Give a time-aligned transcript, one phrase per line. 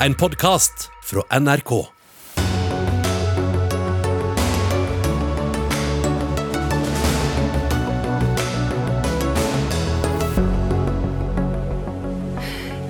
[0.00, 1.70] En podkast fra NRK.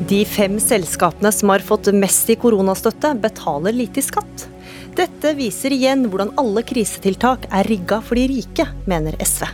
[0.08, 4.48] De fem selskapene som har fått mest i koronastøtte, betaler lite i skatt.
[4.98, 9.46] Dette viser igjen hvordan alle krisetiltak er rigga for de rike, mener SV.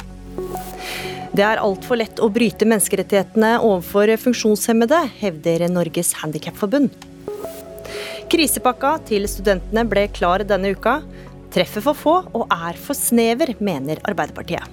[1.36, 7.11] Det er altfor lett å bryte menneskerettighetene overfor funksjonshemmede, hevder Norges Handikapforbund.
[8.32, 11.02] Krisepakka til studentene ble klar denne uka.
[11.52, 14.64] Treffer for få og er for snever, mener Arbeiderpartiet.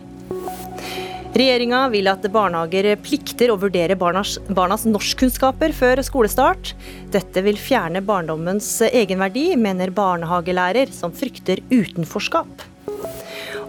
[1.36, 6.72] Regjeringa vil at barnehager plikter å vurdere barnas, barnas norskkunnskaper før skolestart.
[7.12, 12.64] Dette vil fjerne barndommens egenverdi, mener barnehagelærer, som frykter utenforskap.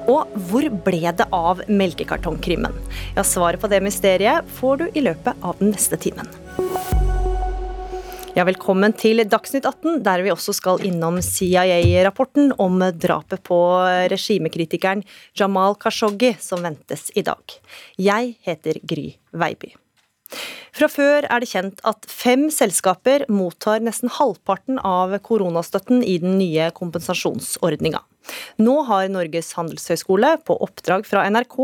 [0.06, 2.78] Og hvor ble det av melkekartongkrimmen?
[3.18, 6.30] Ja, Svaret på det mysteriet får du i løpet av den neste timen.
[8.30, 13.58] Ja, velkommen til Dagsnytt 18, der vi også skal innom CIA-rapporten om drapet på
[14.12, 15.02] regimekritikeren
[15.34, 17.42] Jamal Khashoggi, som ventes i dag.
[17.98, 19.72] Jeg heter Gry Veiby.
[20.70, 26.38] Fra før er det kjent at fem selskaper mottar nesten halvparten av koronastøtten i den
[26.38, 28.04] nye kompensasjonsordninga.
[28.60, 31.56] Nå har Norges handelshøyskole på oppdrag fra NRK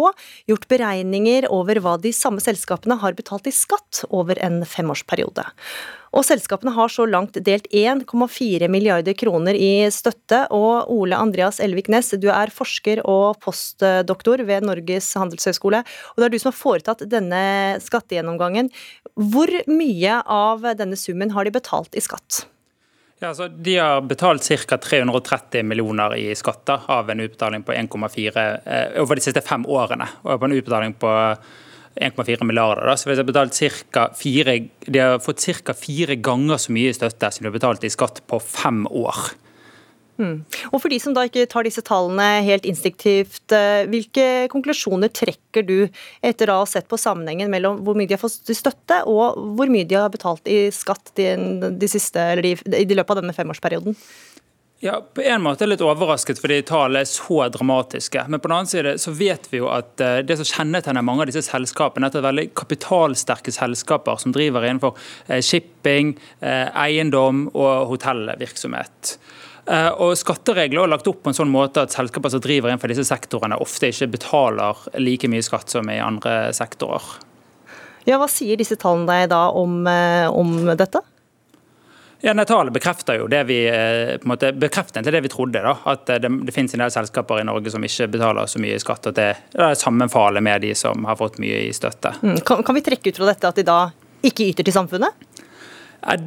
[0.51, 5.47] gjort beregninger over hva de samme selskapene har betalt i skatt over en femårsperiode.
[6.17, 10.47] Og selskapene har så langt delt 1,4 milliarder kroner i støtte.
[10.55, 15.83] Og Ole Andreas Elvik Næss, du er forsker og postdoktor ved Norges handelshøyskole.
[15.85, 17.45] Og det er du som har foretatt denne
[17.85, 18.73] skattegjennomgangen.
[19.13, 22.47] Hvor mye av denne summen har de betalt i skatt?
[23.19, 24.77] Ja, altså, De har betalt ca.
[24.77, 30.09] 330 millioner i skatter av en utbetaling på 1,4 eh, over de siste fem årene.
[30.25, 31.13] Og på en utbetaling på
[31.97, 32.85] 1,4 milliarder.
[32.85, 32.97] Da.
[32.97, 35.75] Så de har, fire, de har fått ca.
[35.75, 39.33] fire ganger så mye i støtte som de har betalt i skatt på fem år.
[40.17, 40.37] Mm.
[40.73, 45.67] Og For de som da ikke tar disse tallene helt instinktivt, eh, hvilke konklusjoner trekker
[45.67, 45.89] du
[46.25, 49.37] etter å ha sett på sammenhengen mellom hvor mye de har fått i støtte og
[49.59, 53.97] hvor mye de har betalt i skatt i løpet av denne femårsperioden?
[54.85, 58.27] Ja, På en måte er jeg litt overrasket fordi tallene er så dramatiske.
[58.29, 61.25] Men på den annen side så vet vi jo at eh, det som kjennetegner mange
[61.25, 64.97] av disse selskapene, er at det er veldig kapitalsterke selskaper som driver innenfor
[65.29, 69.17] eh, shipping, eiendom og hotellvirksomhet.
[69.67, 72.93] Eh, og Skatteregler er lagt opp på en sånn måte at selskaper som driver innenfor
[72.93, 77.17] disse sektorene, ofte ikke betaler like mye skatt som i andre sektorer.
[78.07, 81.03] Ja, Hva sier disse tallene deg da om, eh, om dette?
[82.25, 85.61] Ja, Tallet bekrefter jo det vi eh, på en måte, bekrefter det vi trodde.
[85.63, 88.79] da, At det, det finnes en del selskaper i Norge som ikke betaler så mye
[88.79, 89.11] i skatt.
[89.11, 92.15] At det, det sammenfaller med de som har fått mye i støtte.
[92.23, 92.41] Mm.
[92.47, 93.81] Kan, kan vi trekke ut fra dette at de da
[94.27, 95.27] ikke yter til samfunnet?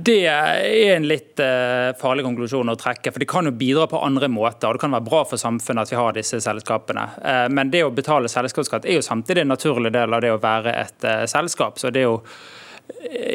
[0.04, 3.12] Det er en litt uh, farlig konklusjon å trekke.
[3.12, 4.68] for Det kan jo bidra på andre måter.
[4.68, 7.06] og Det kan være bra for samfunnet at vi har disse selskapene.
[7.24, 10.42] Uh, men det å betale selskapsskatt er jo samtidig en naturlig del av det å
[10.42, 11.80] være et uh, selskap.
[11.80, 12.24] så det er jo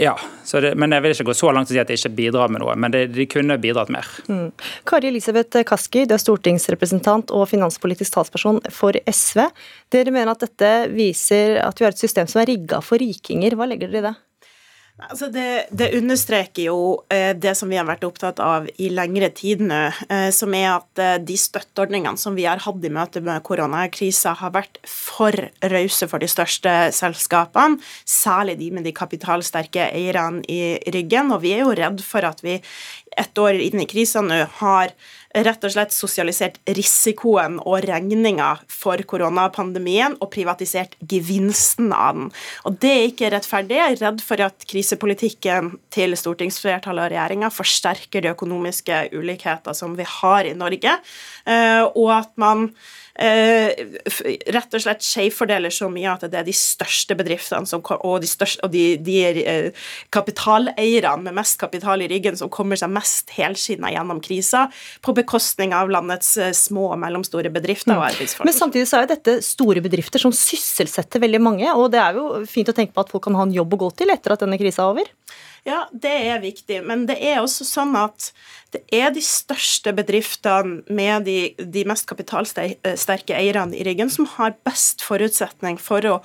[0.03, 0.19] ja,
[0.61, 2.61] det, men Jeg vil ikke gå så langt å si at det ikke bidrar med
[2.63, 4.09] noe, men det, de kunne bidratt mer.
[4.27, 4.51] Mm.
[4.89, 9.45] Kari Elisabeth Kaski, du er stortingsrepresentant og finanspolitisk talsperson for SV.
[9.95, 13.57] Dere mener at dette viser at vi har et system som er rigga for rikinger.
[13.57, 14.15] Hva legger dere i det?
[14.95, 16.77] Altså det, det, understreker jo
[17.11, 20.69] eh, det som vi har vært opptatt av i lengre tid nå, eh, som er
[20.77, 25.35] at eh, de støtteordningene som vi har hatt i møte med koronakrisa, har vært for
[25.73, 31.35] rause for de største selskapene, særlig de med de kapitalsterke eierne i ryggen.
[31.35, 32.61] Og vi er jo redd for at vi
[33.19, 34.95] et år inn i krisa nå har
[35.35, 42.33] rett og slett sosialisert risikoen og regninga for koronapandemien og privatisert gevinsten av den.
[42.65, 43.79] Og Det er ikke rettferdig.
[43.79, 49.97] Jeg er redd for at krisepolitikken til stortingsflertallet og regjeringa forsterker de økonomiske ulikheter som
[49.99, 50.99] vi har i Norge,
[51.47, 52.71] eh, og at man
[53.15, 58.31] rett og slett skjevfordeler så mye at det er de største bedriftene som, og de,
[58.31, 63.31] største, og de, de eh, kapitaleierne med mest kapital i ryggen som kommer seg mest
[63.37, 64.67] helskinna gjennom krisa,
[65.05, 68.09] på bekostning av landets eh, små og mellomstore bedrifter og mm.
[68.11, 68.51] arbeidsfolk.
[68.51, 72.19] Men samtidig så er jo dette store bedrifter som sysselsetter veldig mange, og det er
[72.19, 74.35] jo fint å tenke på at folk kan ha en jobb å gå til etter
[74.35, 75.15] at denne krisa er over?
[75.65, 78.33] Ja, det er viktig, men det er også sånn at
[78.75, 84.57] det er de største bedriftene med de, de mest kapitalsterke eierne i ryggen som har
[84.67, 86.17] best forutsetning for å,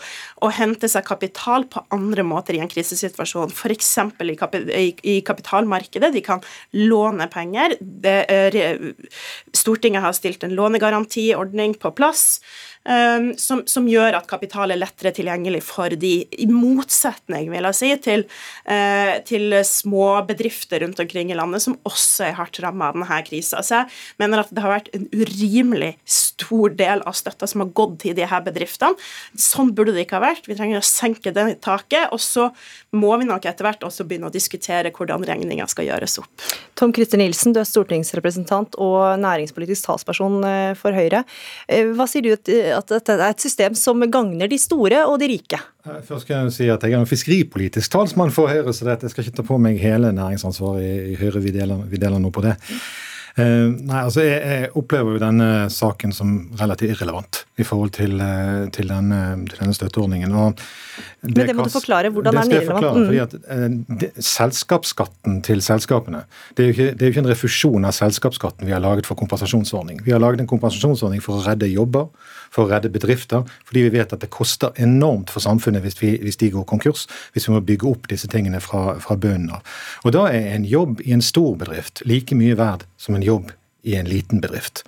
[0.42, 3.54] å, hente seg kapital på andre måter i en krisesituasjon.
[3.54, 3.92] F.eks.
[4.26, 6.12] I, i, kapitalmarkedet.
[6.16, 6.42] De kan
[6.74, 7.78] låne penger.
[8.10, 8.60] Er,
[9.54, 12.42] Stortinget har stilt en lånegarantiordning på plass.
[12.88, 17.78] Um, som, som, gjør at kapital er lettere tilgjengelig for de, i motsetning vil jeg
[17.80, 18.26] si, til,
[19.28, 23.64] til små bedrifter rundt omkring i landet, som også er hardt rammet av denne krisa.
[23.66, 27.72] Så jeg mener at det har vært en urimelig stor del av støtta som har
[27.76, 28.98] gått til de her bedriftene.
[29.40, 30.48] Sånn burde det ikke ha vært.
[30.50, 32.10] Vi trenger å senke det taket.
[32.16, 32.50] Og så
[32.96, 36.46] må vi nok etter hvert også begynne å diskutere hvordan regninga skal gjøres opp.
[36.80, 41.24] Tom Christer Nilsen, du er stortingsrepresentant og næringspolitisk talsperson eh, for Høyre.
[41.68, 42.32] Eh, hva sier du
[42.76, 45.60] at dette er et system som gagner de store og de rike?
[45.86, 49.12] Eh, først skal jeg si at jeg er en fiskeripolitisk talsmann for Høyre, så jeg
[49.12, 51.44] skal ikke ta på meg hele næringsansvaret i Høyre.
[51.44, 52.56] Vi deler, vi deler noe på det.
[53.40, 58.16] Uh, nei, altså jeg, jeg, opplever jo denne saken som relativt irrelevant i forhold til,
[58.76, 59.20] til, denne,
[59.50, 60.32] til denne, støtteordningen.
[60.32, 60.56] Og
[61.22, 62.10] det Men det må du forklare.
[62.10, 62.98] Hvordan er den irrelevant?
[62.98, 63.06] Mm.
[63.06, 66.24] fordi at uh, Selskapsskatten til selskapene
[66.56, 69.08] det er, jo ikke, det er jo ikke en refusjon av selskapsskatten vi har laget
[69.10, 70.02] for kompensasjonsordning.
[70.06, 72.08] Vi har laget en kompensasjonsordning for å redde jobber,
[72.50, 76.16] for å redde bedrifter, fordi vi vet at det koster enormt for samfunnet hvis, vi,
[76.24, 79.80] hvis de går konkurs, hvis vi må bygge opp disse tingene fra, fra bunnen av.
[80.06, 83.52] Og da er en jobb i en stor bedrift like mye verd som en jobb
[83.84, 84.84] i en liten bedrift.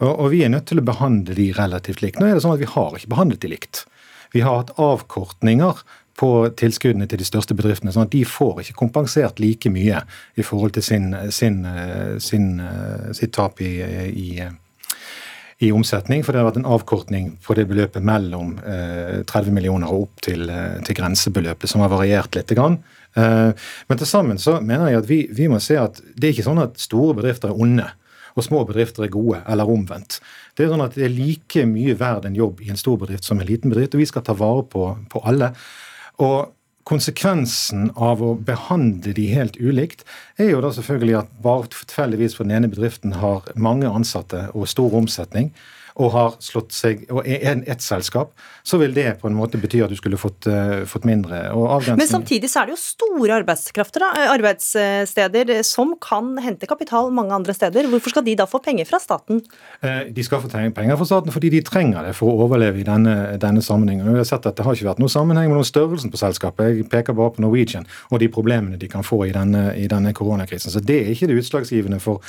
[0.00, 2.20] Og, og vi er nødt til å behandle de relativt likt.
[2.20, 3.84] Nå er det sånn at vi har ikke behandlet de likt.
[4.32, 5.82] Vi har hatt avkortninger
[6.20, 6.30] på
[6.60, 10.02] tilskuddene til de største bedriftene, sånn at de får ikke kompensert like mye
[10.36, 11.62] i forhold til sin, sin,
[12.20, 12.50] sin,
[13.16, 13.70] sitt tap i,
[14.10, 14.26] i,
[15.64, 16.24] i, omsetning.
[16.24, 20.44] For det har vært en avkortning på det beløpet mellom 30 millioner og opp til,
[20.84, 22.52] til grensebeløpet, som har variert litt.
[23.16, 26.50] Men til sammen så mener jeg at vi, vi må se at det er ikke
[26.50, 27.88] sånn at store bedrifter er onde
[28.36, 30.20] og små bedrifter er gode, eller omvendt.
[30.54, 33.26] Det er sånn at det er like mye verd en jobb i en stor bedrift
[33.26, 35.52] som en liten bedrift, og vi skal ta vare på, på alle.
[36.22, 36.56] Og
[36.90, 40.00] Konsekvensen av å behandle de helt ulikt,
[40.40, 44.66] er jo da selvfølgelig at bare tilfeldigvis for den ene bedriften har mange ansatte og
[44.70, 45.52] stor omsetning,
[46.00, 48.32] og har slått seg, og er ett selskap,
[48.66, 51.42] så vil det på en måte bety at du skulle fått, uh, fått mindre.
[51.92, 57.10] Men samtidig så er det jo store arbeidskrafter, da, eh, arbeidssteder som kan hente kapital
[57.14, 57.88] mange andre steder.
[57.92, 59.42] Hvorfor skal de da få penger fra staten?
[59.80, 63.14] De skal få penger fra staten fordi de trenger det for å overleve i denne,
[63.40, 64.08] denne sammenhengen.
[64.10, 66.76] Vi har sett at Det har ikke vært noen sammenheng mellom størrelsen på selskapet.
[66.76, 70.12] Jeg peker bare på Norwegian og de problemene de kan få i denne, i denne
[70.16, 70.72] koronakrisen.
[70.72, 72.20] Så Det er ikke det utslagsgivende for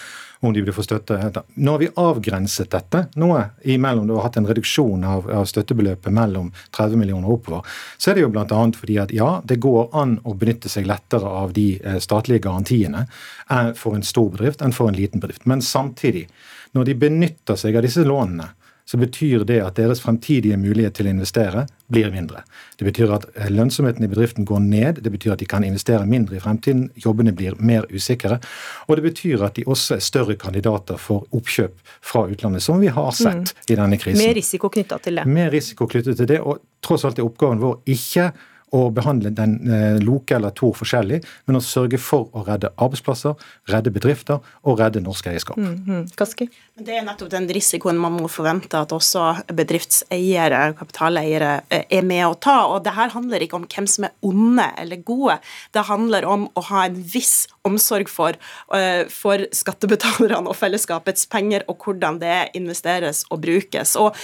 [0.42, 1.18] om de vil få støtte.
[1.54, 6.14] Nå har vi avgrenset dette noe imellom du har hatt en reduksjon av, av støttebeløpet
[6.14, 7.76] mellom 30 millioner og oppover.
[7.98, 8.62] Så er det jo bl.a.
[8.78, 13.06] fordi at ja, det går an å benytte seg lettere av de eh, statlige garantiene
[13.06, 15.46] eh, for en stor bedrift enn for en liten bedrift.
[15.50, 16.26] Men samtidig,
[16.74, 18.50] når de benytter seg av disse lånene,
[18.86, 22.44] så betyr det at deres fremtidige mulighet til å investere blir mindre.
[22.80, 26.08] Det betyr at eh, lønnsomheten i bedriften går ned, det betyr at de kan investere
[26.10, 28.40] mindre i fremtiden, jobbene blir mer usikre,
[28.88, 32.92] og det betyr at de også er større kandidater for oppkjøp fra utlandet, som vi
[32.92, 33.66] har sett mm.
[33.68, 34.24] i denne krisen.
[34.24, 35.28] Mer risiko knytta til det.
[35.28, 38.32] Mer risiko knyttet til det, og tross alt er oppgaven vår ikke
[38.72, 43.36] å behandle den eh, Loke eller Tor forskjellig, men å sørge for å redde arbeidsplasser,
[43.72, 45.60] redde bedrifter og redde norsk eierskap.
[45.60, 46.52] Mm, mm.
[46.82, 49.26] Det er nettopp den risikoen man må forvente at også
[49.58, 52.58] bedriftseiere, kapitaleiere, eh, er med å ta.
[52.72, 55.40] Og det her handler ikke om hvem som er onde eller gode.
[55.76, 58.38] Det handler om å ha en viss omsorg for,
[58.74, 63.94] uh, for skattebetalerne og fellesskapets penger, og hvordan det investeres og brukes.
[64.02, 64.18] Og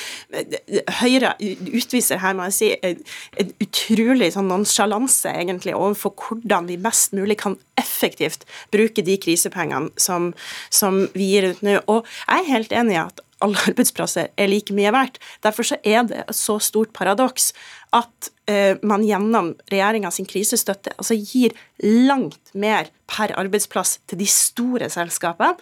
[1.02, 7.16] Høyre utviser her, må jeg si, en utrolig sånn nonsjalanse egentlig overfor hvordan vi mest
[7.18, 10.32] mulig kan effektivt bruke de krisepengene som,
[10.70, 11.80] som vi gir ut nå.
[11.92, 15.20] Og jeg er helt enig i at alle arbeidsplasser er like mye verdt.
[15.46, 17.52] Derfor så er det et så stort paradoks
[17.96, 24.28] at uh, man gjennom regjeringa sin krisestøtte altså gir langt mer per arbeidsplass til de
[24.28, 25.56] store selskapene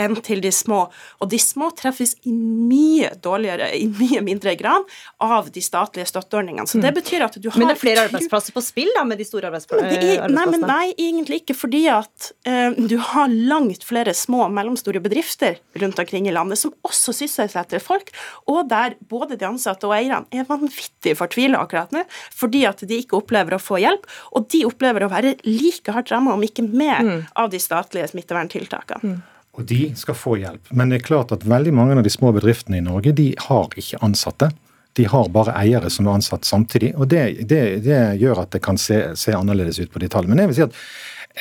[0.00, 0.86] enn til de små.
[1.20, 4.86] Og de små treffes i mye dårligere, i mye mindre grad
[5.22, 6.66] av de statlige støtteordningene.
[6.68, 6.98] Så det mm.
[7.00, 9.50] betyr at du har Men det er flere arbeidsplasser på spill da, med de store
[9.50, 10.30] arbeidsplassene?
[10.32, 11.58] Nei, men nei, egentlig ikke.
[11.58, 16.60] Fordi at uh, du har langt flere små og mellomstore bedrifter rundt omkring i landet
[16.62, 18.14] som også sysselsetter folk,
[18.50, 22.04] og der både de ansatte og eierne er vanvittig fortvila akkurat nå,
[22.36, 26.12] fordi at de ikke opplever å få hjelp, og de opplever å være like hardt
[26.12, 27.20] ramma, om ikke mer, mm.
[27.40, 29.14] av de statlige smitteverntiltakene.
[29.16, 29.20] Mm.
[29.52, 30.70] Og de skal få hjelp.
[30.72, 33.74] Men det er klart at veldig mange av de små bedriftene i Norge de har
[33.76, 34.48] ikke ansatte.
[34.96, 36.94] De har bare eiere som er ansatt samtidig.
[36.96, 40.32] Og det, det, det gjør at det kan se, se, annerledes ut på de tallene.
[40.32, 40.80] Men jeg vil si at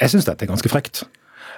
[0.02, 1.06] jeg syns dette er ganske frekt.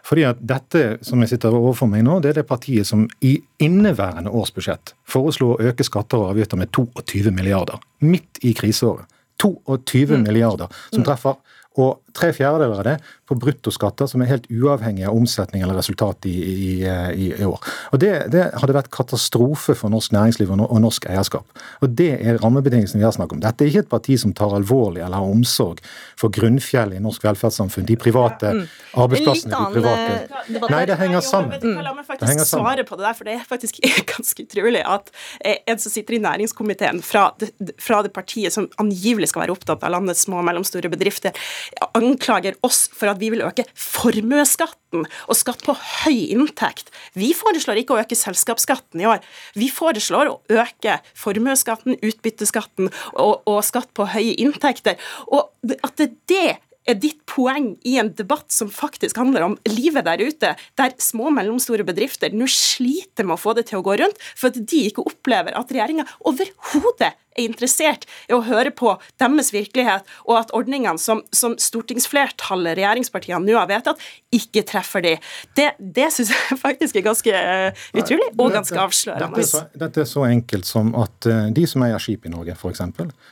[0.04, 3.38] Fordi at dette som jeg sitter overfor meg nå, det er det partiet som i
[3.64, 7.80] inneværende års budsjett foreslo å øke skatter og avgifter med 22 milliarder.
[8.04, 9.08] Midt i kriseåret.
[9.44, 10.26] 22 mm.
[10.28, 11.40] milliarder som treffer
[11.82, 12.96] og tre fjerdedeler av det
[13.30, 17.60] på bruttoskatter som er helt uavhengig av omsetning eller resultat i, i, i, i år.
[17.92, 21.62] Og det, det, hadde vært katastrofe for norsk næringsliv og, og norsk eierskap.
[21.82, 23.44] Og det er rammebetingelsene vi har snakket om.
[23.44, 25.82] Dette er ikke et parti som tar alvorlig eller har omsorg
[26.20, 27.88] for grunnfjellet i norsk velferdssamfunn.
[27.90, 28.64] De private mm.
[29.06, 29.56] arbeidsplassene.
[29.56, 30.20] de private...
[30.44, 31.80] Eh, Nei, det henger sammen.
[31.84, 33.80] La meg faktisk svare på det der, for det er faktisk
[34.14, 35.10] ganske utrolig at
[35.42, 37.30] en som sitter i næringskomiteen fra,
[37.82, 41.36] fra det partiet som angivelig skal være opptatt av landets små og mellomstore bedrifter,
[42.04, 46.92] anklager oss for at vi vil øke formuesskatten og skatt på høy inntekt.
[47.18, 49.24] Vi foreslår ikke å øke selskapsskatten i år.
[49.58, 55.00] Vi foreslår å øke formuesskatten, utbytteskatten og, og skatt på høye inntekter.
[55.32, 55.50] Og
[55.82, 56.12] at det
[56.44, 60.54] er det er ditt poeng i en debatt som faktisk handler om livet der ute,
[60.80, 64.20] der små og mellomstore bedrifter nå sliter med å få det til å gå rundt,
[64.36, 69.52] for at de ikke opplever at regjeringa overhodet er interessert i å høre på deres
[69.54, 74.02] virkelighet, og at ordningene som, som stortingsflertallet, regjeringspartiene, nå har vedtatt,
[74.34, 75.14] ikke treffer de.
[75.58, 79.30] Det, det syns jeg faktisk er ganske uh, utrolig, og ganske avslørende.
[79.30, 82.34] Dette er, så, dette er så enkelt som at uh, de som eier skip i
[82.34, 82.84] Norge, f.eks.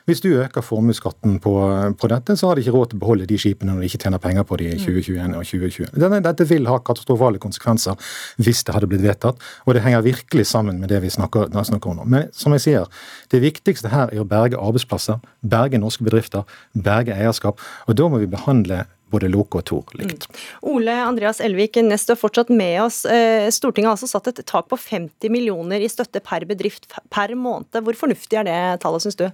[0.10, 1.56] Hvis du øker formuesskatten på,
[1.98, 4.04] på, dette, så har de ikke råd til å beholde de skipene når de ikke
[4.06, 5.92] tjener penger på de i 2021 og 2020.
[6.02, 10.48] Denne, dette vil ha katastrofale konsekvenser hvis det hadde blitt vedtatt, og det henger virkelig
[10.50, 12.08] sammen med det vi snakker, snakker om nå.
[12.12, 13.04] Men som jeg sier,
[13.34, 17.62] det viktigste her er å berge arbeidsplasser, berge norske bedrifter, berge eierskap.
[17.88, 20.28] Og da må vi behandle både Loke og Tor likt.
[20.28, 20.42] Mm.
[20.72, 23.04] Ole Andreas Elvik, Nest er fortsatt med oss.
[23.06, 27.36] Eh, Stortinget har altså satt et tak på 50 millioner i støtte per bedrift per
[27.36, 27.76] måned.
[27.84, 29.28] Hvor fornuftig er det tallet, syns du?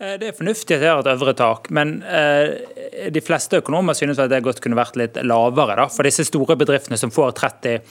[0.00, 3.92] Eh, det er fornuftig at det er et øvre tak, men eh, de fleste økonomer
[3.96, 5.74] synes at det godt kunne vært litt lavere.
[5.76, 5.84] Da.
[5.92, 7.82] For disse store bedriftene som får 30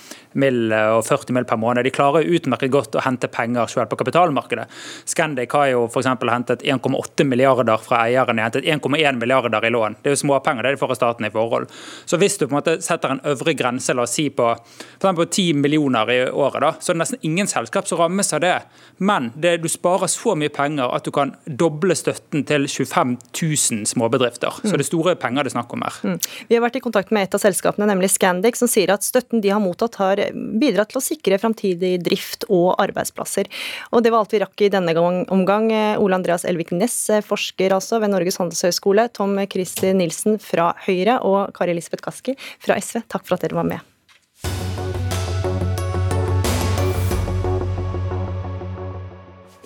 [0.41, 0.73] mill.
[0.73, 1.45] og 40 mill.
[1.45, 4.65] per måned, de klarer utmerket godt å hente penger selv på kapitalmarkedet.
[5.05, 6.09] Scandic har jo f.eks.
[6.33, 9.99] hentet 1,8 milliarder fra eieren, de har hentet 1,1 milliarder i lån.
[10.01, 11.69] Det er jo småpenger det de får av staten i forhold.
[12.09, 14.49] Så hvis du på en måte setter en øvre grense, la oss si på,
[14.97, 15.29] f.eks.
[15.29, 18.57] 10 millioner i året, da, så er det nesten ingen selskap som rammes av det.
[18.97, 23.89] Men det, du sparer så mye penger at du kan doble støtten til 25 000
[23.89, 24.61] småbedrifter.
[24.63, 25.99] Så det er store penger det er snakk om her.
[26.03, 26.17] Mm.
[26.49, 29.43] Vi har vært i kontakt med et av selskapene, nemlig Scandic, som sier at støtten
[29.43, 33.49] de har mottatt har bidratt til å sikre framtidig drift og arbeidsplasser.
[33.93, 35.69] Og det var alt vi rakk i denne omgang.
[35.99, 41.53] Ole Andreas Elvik Næss, forsker altså ved Norges handelshøyskole, Tom Christer Nilsen fra Høyre og
[41.57, 43.88] Kari Elisabeth Kaski fra SV, takk for at dere var med.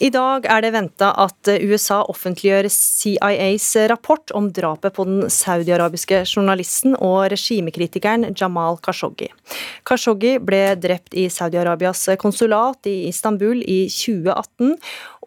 [0.04, 6.26] I dag er det venta at USA offentliggjør CIAs rapport om drapet på den saudiarabiske
[6.26, 9.30] journalisten og regimekritikeren Jamal Khashoggi.
[9.88, 14.74] Khashoggi ble drept i Saudi-Arabias konsulat i Istanbul i 2018.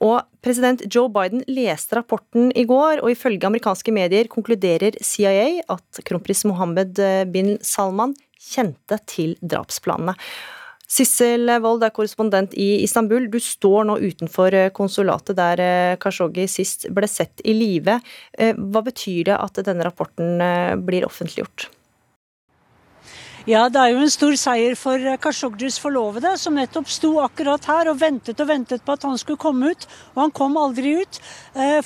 [0.05, 6.05] Og president Joe Biden leste rapporten i går, og ifølge amerikanske medier konkluderer CIA at
[6.05, 7.01] kronprins Mohammed
[7.33, 8.13] bin Salman
[8.53, 10.19] kjente til drapsplanene.
[10.87, 13.27] Sissel Wold er korrespondent i Istanbul.
[13.31, 17.99] Du står nå utenfor eh, konsulatet der Kashoggi Khashoggi sist ble sett i live.
[18.39, 20.39] Eh, hva betyr det at denne rapporten
[20.87, 21.71] blir offentliggjort?
[23.47, 27.87] Ja, det er jo en stor seier for Khashoggis forlovede, som nettopp sto akkurat her
[27.93, 29.87] og ventet og ventet på at han skulle komme ut,
[30.17, 31.21] og han kom aldri ut.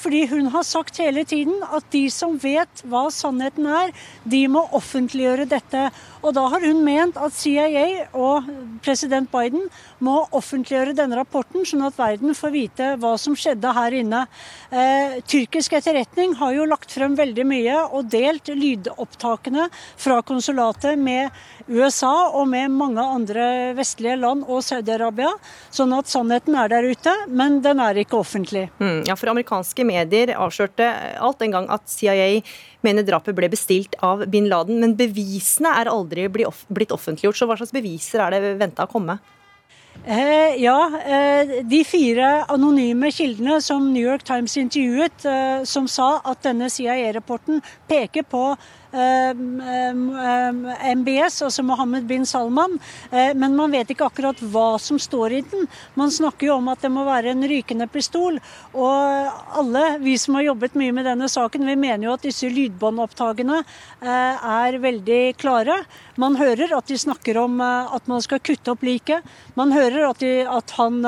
[0.00, 3.92] Fordi hun har sagt hele tiden at de som vet hva sannheten er,
[4.24, 5.90] de må offentliggjøre dette.
[6.24, 8.48] Og da har hun ment at CIA og
[8.80, 9.68] president Biden
[10.00, 14.24] må offentliggjøre denne rapporten, sånn at verden får vite hva som skjedde her inne.
[14.72, 19.68] Eh, tyrkisk etterretning har jo lagt frem veldig mye og delt lydopptakene
[20.00, 21.28] fra konsulatet med
[21.70, 23.46] USA og med mange andre
[23.78, 25.30] vestlige land og Saudi-Arabia,
[25.74, 28.68] sånn at sannheten er der ute, men den er ikke offentlig.
[28.80, 30.88] Mm, ja, for amerikanske medier avslørte
[31.20, 32.40] alt en gang at CIA
[32.86, 37.38] mener drapet ble bestilt av bin Laden, men bevisene er aldri blitt offentliggjort.
[37.38, 39.20] Så hva slags beviser er det venta å komme?
[40.06, 46.22] Eh, ja, eh, de fire anonyme kildene som New York Times intervjuet, eh, som sa
[46.24, 48.56] at denne CIA-rapporten peker på
[50.94, 52.78] MBS, altså Mohammed bin Salman.
[53.10, 55.68] Eh, men man vet ikke akkurat hva som står i den.
[55.94, 58.40] Man snakker jo om at det må være en rykende pistol.
[58.74, 59.30] Og
[59.60, 63.60] alle vi som har jobbet mye med denne saken, vi mener jo at disse lydbåndopptakene
[63.62, 65.76] eh, er veldig klare.
[66.20, 69.22] Man hører at de snakker om eh, at man skal kutte opp liket.
[69.54, 71.00] Man hører at, de, at han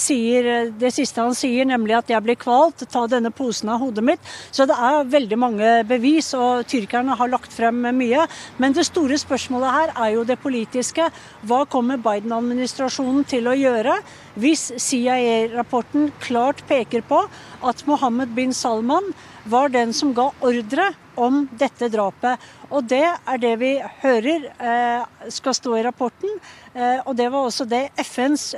[0.00, 4.04] sier det siste han sier, nemlig at jeg blir kvalt, ta denne posen av hodet
[4.04, 4.20] mitt.
[4.54, 8.24] Så det er veldig mange bevis, og tyrkerne har har lagt frem mye.
[8.62, 11.10] Men det store spørsmålet her er jo det politiske.
[11.46, 13.98] Hva kommer Biden-administrasjonen til å gjøre
[14.40, 17.22] hvis CIA-rapporten klart peker på
[17.66, 19.12] at Mohammed bin Salman
[19.46, 22.42] var den som ga ordre om dette drapet.
[22.68, 23.72] Og det er det vi
[24.02, 26.32] hører eh, skal stå i rapporten.
[26.76, 28.48] Eh, og det var også det FNs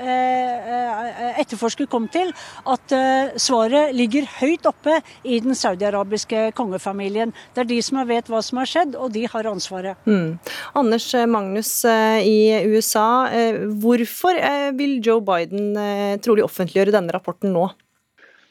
[1.38, 2.32] etterforsker kom til,
[2.66, 2.94] at
[3.40, 7.32] svaret ligger høyt oppe i den saudiarabiske kongefamilien.
[7.54, 10.00] Det er de som vet hva som har skjedd, og de har ansvaret.
[10.08, 10.38] Mm.
[10.78, 13.28] Anders Magnus i USA,
[13.80, 14.40] hvorfor
[14.78, 15.76] vil Joe Biden
[16.24, 17.68] trolig offentliggjøre denne rapporten nå?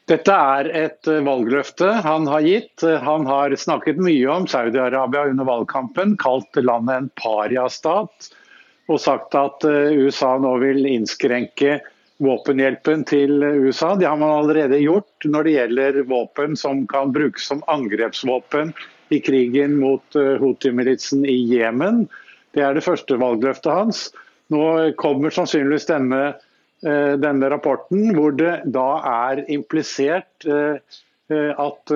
[0.08, 2.84] Dette er et eh, valgløfte han har gitt.
[3.04, 8.30] Han har snakket mye om Saudi-Arabia under valgkampen, kalt landet en pariastat.
[8.88, 11.82] Og sagt at eh, USA nå vil innskrenke
[12.24, 13.92] våpenhjelpen til USA.
[14.00, 18.72] Det har man allerede gjort når det gjelder våpen som kan brukes som angrepsvåpen
[19.12, 22.06] i krigen mot eh, Houthi-militsen i Jemen.
[22.56, 24.08] Det er det første valgløftet hans.
[24.56, 24.64] Nå
[24.96, 26.47] kommer sannsynligvis denne Eh,
[26.82, 30.78] denne rapporten, hvor det da er implisert eh,
[31.34, 31.94] eh, at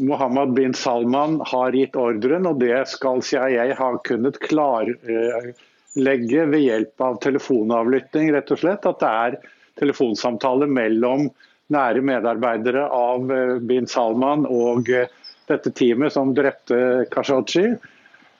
[0.00, 7.06] Mohammed bin Salman har gitt ordren, og det skal CIA ha kunnet klarlegge ved hjelp
[7.06, 8.88] av telefonavlytting, rett og slett.
[8.88, 9.38] At det er
[9.80, 11.28] telefonsamtaler mellom
[11.70, 13.28] nære medarbeidere av
[13.68, 14.88] bin Salman og
[15.50, 17.76] dette teamet som drepte Khashoggi.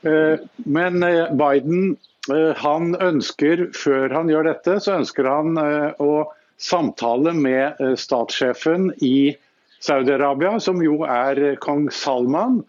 [0.03, 1.05] Men
[1.39, 2.10] Biden Eh,
[2.57, 6.29] han ønsker, Før han gjør dette, så ønsker han eh, å
[6.61, 9.37] samtale med eh, statssjefen i
[9.81, 12.61] Saudi-Arabia, som jo er kong Salman.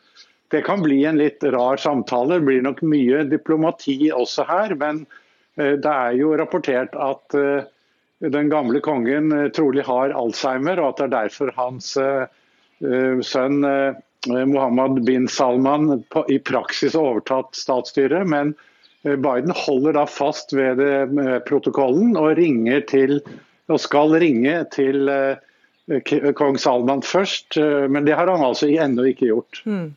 [0.51, 2.39] Det kan bli en litt rar samtale.
[2.39, 4.75] Det blir nok mye diplomati også her.
[4.75, 5.05] Men
[5.55, 7.36] det er jo rapportert at
[8.24, 11.93] den gamle kongen trolig har Alzheimer, og at det er derfor hans
[13.27, 13.60] sønn
[14.27, 18.27] Mohammed bin Salman i praksis har overtatt statsstyret.
[18.27, 18.67] men Eh,
[19.03, 22.38] Biden holder da fast ved det, eh, protokollen og,
[22.89, 23.17] til,
[23.70, 27.58] og skal ringe til uh, kong Salman først.
[27.89, 29.63] Men det har han altså ennå ikke gjort.
[29.65, 29.89] Mm.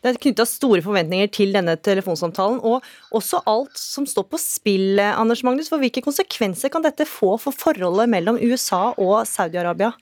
[0.00, 2.84] Det er knytta store forventninger til denne telefonsamtalen, og
[3.16, 4.98] også alt som står på spill.
[4.98, 9.92] Anders Magnus, for Hvilke konsekvenser kan dette få for forholdet mellom USA og Saudi-Arabia?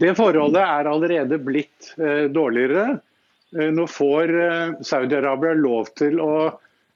[0.00, 2.98] Det forholdet er allerede blitt eh, dårligere.
[3.54, 6.34] Eh, nå får eh, Saudi-Arabia lov til å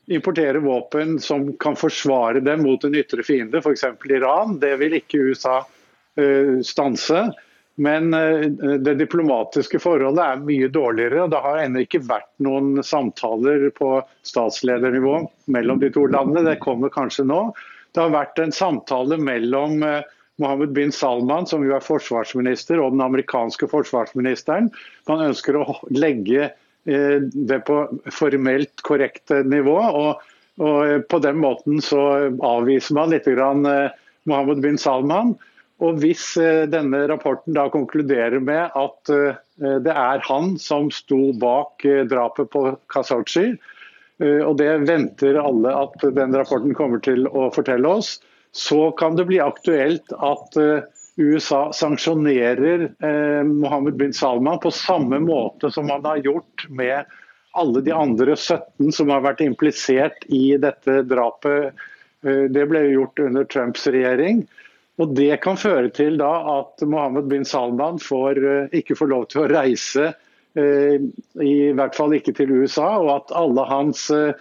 [0.08, 3.84] importere våpen som kan forsvare dem mot en ytre fiende, f.eks.
[4.04, 4.58] Iran.
[4.60, 7.28] Det vil ikke USA uh, stanse.
[7.78, 11.24] Men uh, det diplomatiske forholdet er mye dårligere.
[11.24, 15.20] og Det har ennå ikke vært noen samtaler på statsledernivå
[15.52, 16.46] mellom de to landene.
[16.48, 17.42] Det kommer kanskje nå.
[17.92, 20.00] Det har vært en samtale mellom uh,
[20.38, 24.70] Mohammed bin Salman, som jo er forsvarsminister, og den amerikanske forsvarsministeren.
[25.10, 29.76] Man ønsker å legge Eh, det på formelt korrekt nivå.
[29.76, 30.22] Og,
[30.62, 32.02] og på den måten så
[32.44, 33.94] avviser man litt grann eh,
[34.28, 35.34] Mohammed bin Salman.
[35.84, 39.14] Og Hvis eh, denne rapporten da konkluderer med at
[39.58, 42.60] det er han som sto bak drapet på
[42.92, 43.56] Khashoggi,
[44.22, 48.16] og det venter alle at den rapporten kommer til å fortelle oss,
[48.54, 50.58] så kan det bli aktuelt at
[51.18, 57.04] USA sanksjonerer eh, Mohammed bin Salman på samme måte som han har gjort med
[57.58, 61.74] alle de andre 17 som har vært implisert i dette drapet.
[62.22, 64.44] Eh, det ble gjort under Trumps regjering.
[64.98, 69.26] Og Det kan føre til da at Mohammed bin Salman får, eh, ikke får lov
[69.30, 70.14] til å reise,
[70.58, 70.98] eh,
[71.42, 74.34] i hvert fall ikke til USA, og at alle hans eh,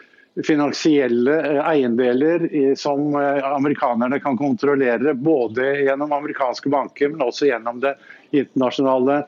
[0.46, 7.80] finansielle eh, eiendeler som eh, amerikanerne kan kontrollere, både gjennom amerikanske banker, men også gjennom
[7.82, 7.96] det
[8.32, 9.24] internasjonale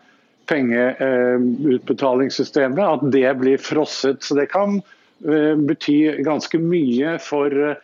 [0.49, 4.23] pengeutbetalingssystemet, at det blir frosset.
[4.23, 4.81] Så det kan
[5.25, 7.75] eh, bety ganske mye for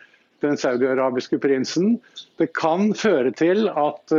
[0.44, 1.98] den saudiarabiske prinsen.
[2.38, 4.12] Det kan føre til at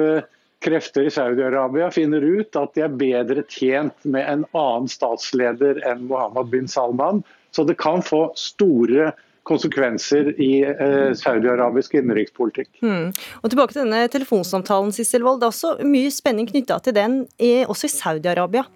[0.65, 6.09] krefter i Saudi-Arabia finner ut at de er bedre tjent med en annen statsleder enn
[6.09, 7.21] Mohammed bin Salman,
[7.57, 9.11] så det kan få store
[9.47, 12.69] konsekvenser i eh, saudi-arabisk innenrikspolitikk.
[12.83, 13.13] Mm.
[13.41, 15.39] Og Tilbake til denne telefonsamtalen, Sissel Wold.
[15.41, 17.21] Det er også mye spenning knytta til den,
[17.65, 18.67] også i Saudi-Arabia.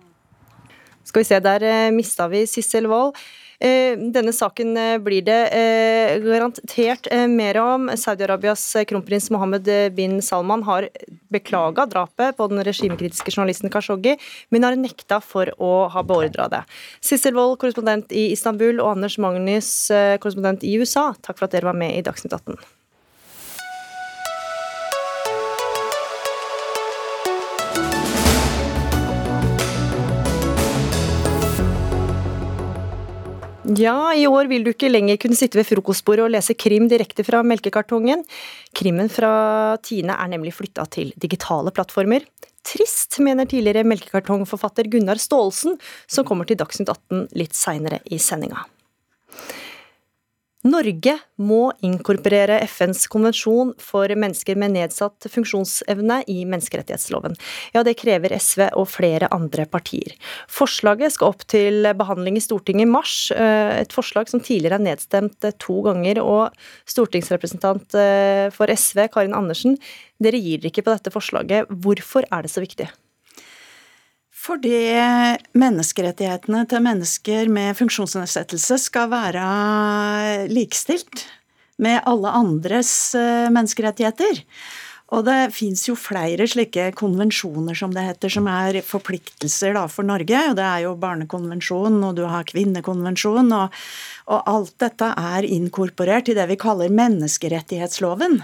[1.05, 3.19] Skal vi se, der eh, mista vi Sissel Wold.
[3.62, 7.91] Eh, denne saken eh, blir det eh, garantert mer om.
[7.93, 10.88] Saudi-Arabias kronprins Mohammed bin Salman har
[11.30, 14.17] beklaga drapet på den regimekritiske journalisten Khashoggi,
[14.50, 16.65] men har nekta for å ha beordra det.
[17.06, 21.69] Sissel Wold, korrespondent i Istanbul, og Anders Magnus, korrespondent i USA, takk for at dere
[21.69, 22.80] var med i Dagsnytt 18.
[33.77, 37.23] Ja, i år vil du ikke lenger kunne sitte ved frokostbordet og lese krim direkte
[37.23, 38.23] fra melkekartongen.
[38.75, 42.25] Krimmen fra Tine er nemlig flytta til digitale plattformer.
[42.67, 45.77] Trist, mener tidligere melkekartongforfatter Gunnar Staalesen,
[46.10, 48.65] som kommer til Dagsnytt 18 litt seinere i sendinga.
[50.62, 57.34] Norge må inkorporere FNs konvensjon for mennesker med nedsatt funksjonsevne i menneskerettighetsloven.
[57.74, 60.13] Ja, det krever SV og flere andre partier.
[60.52, 64.86] Forslaget skal opp til behandling i Stortinget i mars, eh, et forslag som tidligere er
[64.86, 66.21] nedstemt eh, to ganger.
[66.21, 66.54] Og
[66.86, 69.80] stortingsrepresentant eh, for SV, Karin Andersen,
[70.21, 71.74] dere gir dere ikke på dette forslaget.
[71.82, 72.91] Hvorfor er det så viktig?
[74.41, 74.73] Fordi
[75.54, 79.43] menneskerettighetene til mennesker med funksjonsnedsettelse skal være
[80.49, 81.27] likestilt
[81.82, 84.41] med alle andres eh, menneskerettigheter.
[85.12, 90.08] Og det fins jo flere slike konvensjoner, som det heter, som er forpliktelser da, for
[90.08, 90.38] Norge.
[90.47, 93.51] Og det er jo barnekonvensjonen, og du har kvinnekonvensjonen.
[93.58, 93.82] Og,
[94.32, 98.39] og alt dette er inkorporert i det vi kaller menneskerettighetsloven.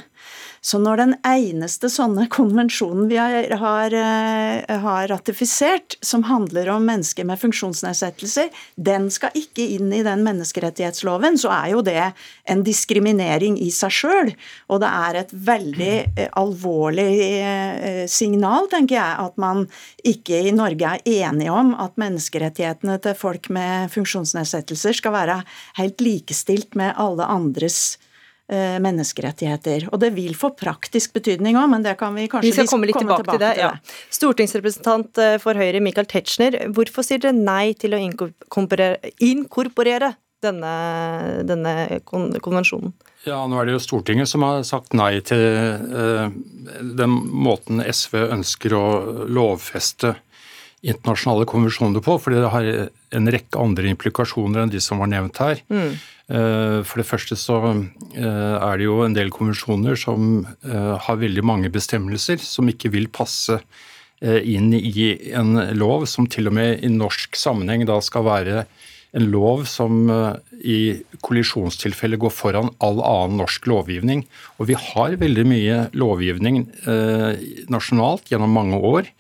[0.62, 6.88] Så når den eneste sånne konvensjonen vi har, har, eh, har, ratifisert, som handler om
[6.88, 12.12] mennesker med funksjonsnedsettelser, den skal ikke inn i den menneskerettighetsloven, så er jo det
[12.50, 14.34] en diskriminering i seg sjøl.
[14.72, 19.66] Og det er et veldig eh, alvorlig eh, signal, tenker jeg, at man
[20.08, 25.40] ikke i Norge er enige om at menneskerettighetene til folk med funksjonsnedsettelser skal være
[25.80, 28.07] helt likestilt med alle andres Eh,
[28.48, 29.90] menneskerettigheter.
[29.92, 32.88] Og det vil få praktisk betydning òg, men det kan vi kanskje vi skal komme
[32.88, 33.98] litt komme tilbake, tilbake, til det.
[34.00, 34.14] Ja.
[34.20, 40.74] Stortingsrepresentant eh, for Høyre Michael Tetzschner, hvorfor sier dere nei til å inkorporere, inkorporere denne,
[41.50, 42.94] denne konvensjonen?
[43.28, 45.42] Ja, nå er det jo Stortinget som har sagt nei til
[45.92, 46.30] uh,
[46.80, 48.86] den måten SV ønsker å
[49.28, 50.14] lovfeste
[50.86, 52.68] internasjonale konvensjoner på, fordi det har
[53.18, 55.64] en rekke andre implikasjoner enn de som var nevnt her.
[55.74, 55.98] Mm.
[56.28, 61.22] Eh, for det første så eh, er det jo en del konvensjoner som eh, har
[61.22, 63.62] veldig mange bestemmelser som ikke vil passe
[64.18, 68.64] inn i en lov som til og med i norsk sammenheng da skal være
[69.14, 70.10] en lov som
[70.58, 74.24] i kollisjonstilfelle går foran all annen norsk lovgivning.
[74.58, 76.64] Og vi har veldig mye lovgivning
[77.70, 79.12] nasjonalt gjennom mange år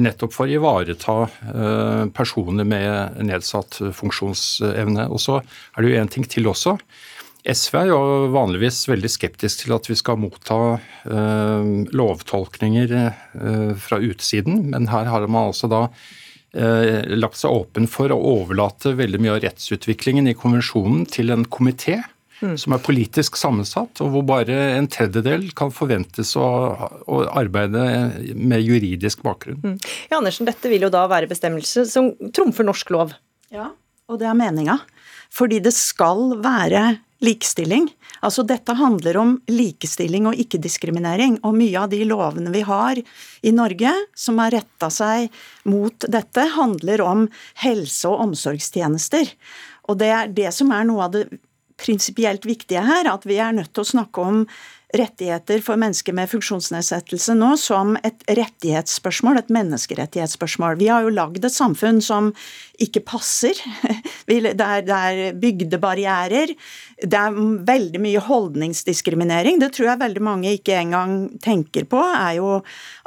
[0.00, 5.08] nettopp for å ivareta eh, personer med nedsatt funksjonsevne.
[5.10, 6.76] Og så er det jo en ting til også.
[7.44, 8.00] SV er jo
[8.32, 15.10] vanligvis veldig skeptisk til at vi skal motta eh, lovtolkninger eh, fra utsiden, men her
[15.12, 15.86] har man altså da
[16.54, 21.96] lagt seg åpen for å overlate veldig mye av rettsutviklingen i konvensjonen til en komité
[22.40, 22.56] mm.
[22.60, 26.48] som er politisk sammensatt, og hvor bare en tredjedel kan forventes å,
[27.06, 27.84] å arbeide
[28.34, 29.60] med juridisk bakgrunn.
[29.62, 29.78] Mm.
[30.10, 33.16] Ja, Andersen, dette vil jo da være bestemmelser som trumfer norsk lov?
[33.54, 33.70] Ja,
[34.10, 34.78] og det er meninga.
[35.34, 36.94] Fordi det skal være
[37.24, 37.88] likestilling.
[38.24, 41.38] Altså Dette handler om likestilling og ikke-diskriminering.
[41.46, 45.32] Og mye av de lovene vi har i Norge som har retta seg
[45.70, 47.26] mot dette, handler om
[47.64, 49.32] helse- og omsorgstjenester.
[49.88, 51.26] Og det er det som er noe av det
[51.80, 54.44] prinsipielt viktige her, at vi er nødt til å snakke om
[54.94, 60.78] rettigheter for mennesker med funksjonsnedsettelse nå som et rettighetsspørsmål, et menneskerettighetsspørsmål.
[60.78, 62.30] Vi har jo lagd et samfunn som
[62.82, 63.58] ikke passer.
[64.26, 66.54] Det er bygdebarrierer.
[67.02, 69.58] Det er veldig mye holdningsdiskriminering.
[69.62, 72.00] Det tror jeg veldig mange ikke engang tenker på.
[72.00, 72.60] Er jo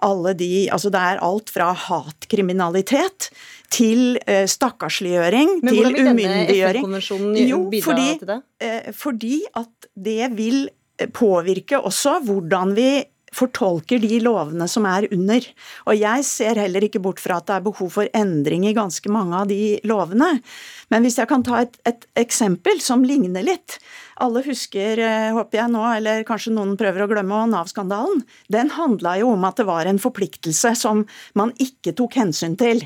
[0.03, 3.31] alle de, altså det er alt fra hatkriminalitet
[3.73, 5.67] til uh, stakkarsliggjøring, til umyndiggjøring.
[5.67, 8.39] Men hvordan vil denne FN-konvensjonen bidra fordi, til det?
[8.63, 10.65] Uh, fordi at det vil
[11.13, 12.89] påvirke også hvordan vi
[13.35, 15.45] fortolker de lovene som er under.
[15.89, 19.11] Og jeg ser heller ikke bort fra at det er behov for endring i ganske
[19.11, 20.29] mange av de lovene.
[20.93, 23.77] Men hvis jeg kan ta et, et eksempel som ligner litt.
[24.23, 28.23] Alle husker, eh, håper jeg nå, eller kanskje noen prøver å glemme, Nav-skandalen.
[28.53, 31.03] Den handla jo om at det var en forpliktelse som
[31.37, 32.81] man ikke tok hensyn til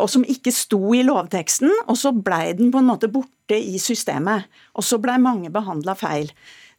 [0.00, 3.78] og som ikke sto i lovteksten, og så blei den på en måte borte i
[3.82, 4.48] systemet.
[4.74, 6.30] Og så blei mange behandla feil.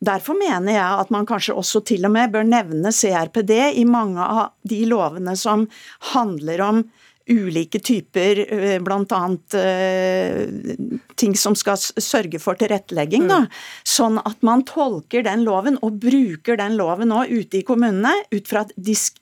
[0.06, 4.22] Derfor mener jeg at man kanskje også til og med bør nevne CRPD i mange
[4.22, 5.66] av de lovene som
[6.12, 6.84] handler om
[7.30, 9.22] ulike typer, eh, bl.a.
[9.56, 10.48] Uh,
[11.16, 13.28] ting som skal sørge for tilrettelegging.
[13.30, 13.40] Da.
[13.46, 13.48] Mm.
[13.96, 18.50] Sånn at man tolker den loven, og bruker den loven nå ute i kommunene ut
[18.50, 18.74] fra et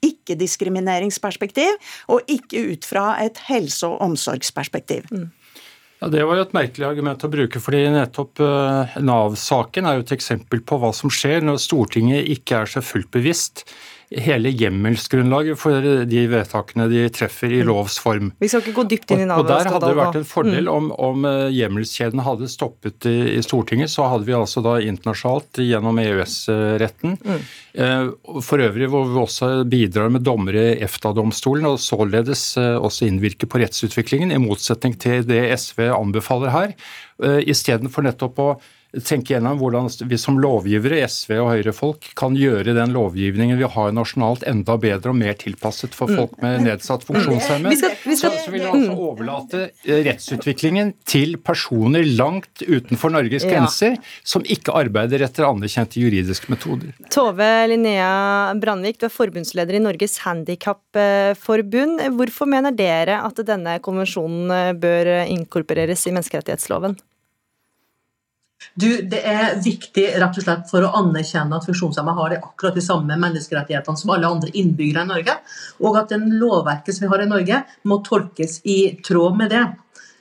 [0.04, 1.80] ikke-diskrimineringsperspektiv,
[2.12, 5.08] og ikke ut fra et helse- og omsorgsperspektiv.
[5.12, 5.30] Mm.
[6.02, 10.04] Ja, Det var jo et merkelig argument å bruke, fordi nettopp uh, Nav-saken er jo
[10.04, 13.64] et eksempel på hva som skjer når Stortinget ikke er seg fullt bevisst
[14.22, 18.32] hele hjemmelsgrunnlaget for de vedtakene de treffer i lovs form.
[18.40, 20.30] Vi skal ikke gå dypt inn i Og, og der hadde det vært en Mm.
[20.30, 23.90] fordel om, om eh, hjemmelskjeden hadde stoppet i, i Stortinget.
[23.90, 27.18] Så hadde vi altså da internasjonalt gjennom EØS-retten.
[27.24, 27.42] mm.
[28.44, 33.50] For øvrig hvor vi også bidrar med dommere i EFTA-domstolen, og således eh, også innvirker
[33.50, 36.74] på rettsutviklingen, i motsetning til det SV anbefaler her.
[37.22, 38.48] eh, Istedenfor nettopp å
[39.02, 43.92] tenke gjennom hvordan vi som lovgivere, SV og Høyre-folk, kan gjøre den lovgivningen vi har
[43.96, 47.68] nasjonalt enda bedre og mer tilpasset for folk med nedsatt funksjonsevne.
[47.70, 52.62] Vi skal- vi skal- Så, så vil jeg altså overlate eh, rettsutviklingen til personer langt
[52.62, 53.50] utenfor Norges Ja.
[53.50, 56.92] grenser, som ikke arbeider etter anerkjente juridiske metoder.
[57.10, 62.00] Tove Linnea Brandvik, du er forbundsleder i Norges Handikapforbund.
[62.16, 66.96] Hvorfor mener dere at denne konvensjonen bør inkorporeres i menneskerettighetsloven?
[68.74, 72.74] Du, Det er viktig rett og slett for å anerkjenne at funksjonshemmede har de akkurat
[72.78, 75.36] de samme menneskerettighetene som alle andre innbyggere i Norge,
[75.84, 79.64] og at den lovverket som vi har i Norge, må tolkes i tråd med det.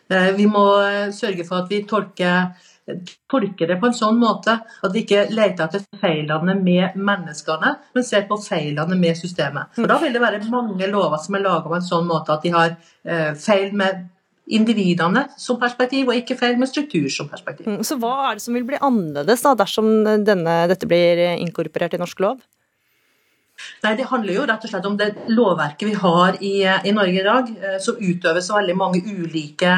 [0.09, 0.67] Eh, Vi må
[1.15, 2.53] sørge for at vi tolker,
[3.31, 8.03] tolker det på en sånn måte at vi ikke leter etter feilene med menneskene, men
[8.03, 9.71] ser på feilene med systemet.
[9.75, 12.43] For Da vil det være mange lover som er laga på en sånn måte at
[12.43, 12.75] de har
[13.05, 14.09] eh, feil med
[14.47, 17.67] individene som perspektiv, og ikke feil med struktur som perspektiv.
[17.67, 21.95] Mm, Så hva er det som vil bli annerledes da, dersom denne, dette blir inkorporert
[21.95, 22.41] i norsk lov?
[23.83, 27.19] Nei, Det handler jo rett og slett om det lovverket vi har i, i Norge
[27.21, 29.75] i dag, eh, som utøves av veldig mange ulike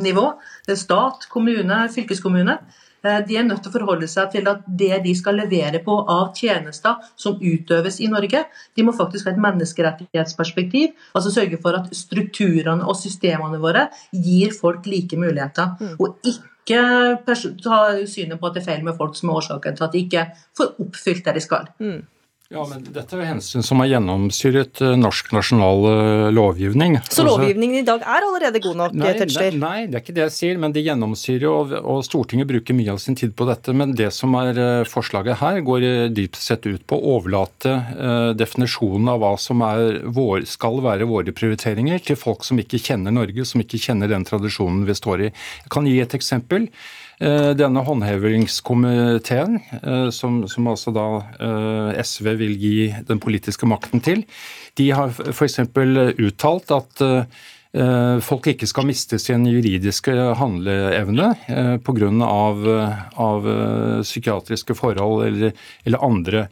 [0.00, 0.26] nivå.
[0.66, 2.58] Det er stat, kommune, fylkeskommune.
[3.04, 5.98] Eh, De er nødt til å forholde seg til at det de skal levere på
[6.00, 8.44] av tjenester som utøves i Norge,
[8.76, 10.94] de må faktisk ha et menneskerettighetsperspektiv.
[11.14, 15.76] Altså sørge for at strukturene og systemene våre gir folk like muligheter.
[15.98, 19.76] Og ikke ikke ta synet på at det er feil med folk som er årsaken
[19.76, 20.24] til at de ikke
[20.56, 21.66] får oppfylt det de skal.
[22.54, 27.00] Ja, men Dette er jo hensyn som har gjennomsyret eh, norsk nasjonal eh, lovgivning.
[27.02, 29.56] Så Altså- lovgivningen i dag er allerede god nok, Nei, Tetzschner?
[29.58, 32.78] nei, nei, det er ikke det jeg sier, men det gjennomsyrer, og, og Stortinget bruker
[32.78, 33.74] mye av sin tid på dette.
[33.74, 38.30] Men det som er eh, forslaget her, går dypt sett ut på å overlate eh,
[38.38, 43.10] definisjonen av hva som er vår, skal være våre prioriteringer, til folk som ikke kjenner
[43.14, 45.32] Norge, som ikke kjenner den tradisjonen vi står i.
[45.66, 46.70] Jeg kan gi et eksempel.
[47.20, 51.06] Eh, Denne håndhevingskomiteen, eh, som, som altså da
[51.38, 54.24] eh, SV vil gi den politiske makten til,
[54.74, 55.60] de har f.eks.
[56.18, 57.04] uttalt at
[58.22, 61.32] folk ikke skal miste sin juridiske handleevne
[61.82, 62.10] pga.
[62.22, 62.60] Av,
[63.18, 63.48] av
[64.06, 66.44] psykiatriske forhold eller, eller andre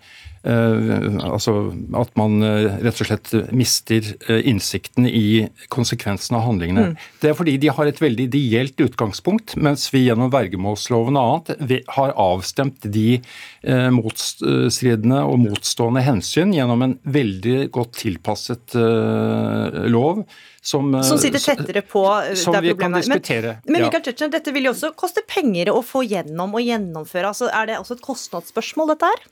[0.42, 1.52] altså
[1.94, 6.96] at man eh, rett og slett mister eh, innsikten i konsekvensene av handlingene.
[7.22, 11.90] Det er fordi de har et veldig ideelt utgangspunkt, mens vi gjennom vergemålsloven og annet
[11.94, 20.24] har avstemt de eh, motstridende og motstående hensyn gjennom en veldig godt tilpasset eh, lov.
[20.62, 23.14] Som, eh, Som sitter tettere på eh, som der vi kan problemet er.
[23.14, 23.54] diskutere.
[23.64, 23.86] Men, men.
[23.86, 27.32] Michael Tetzschner, dette vil jo også koste penger å få gjennom og gjennomføre.
[27.32, 29.24] Altså, er det også et kostnadsspørsmål, dette her?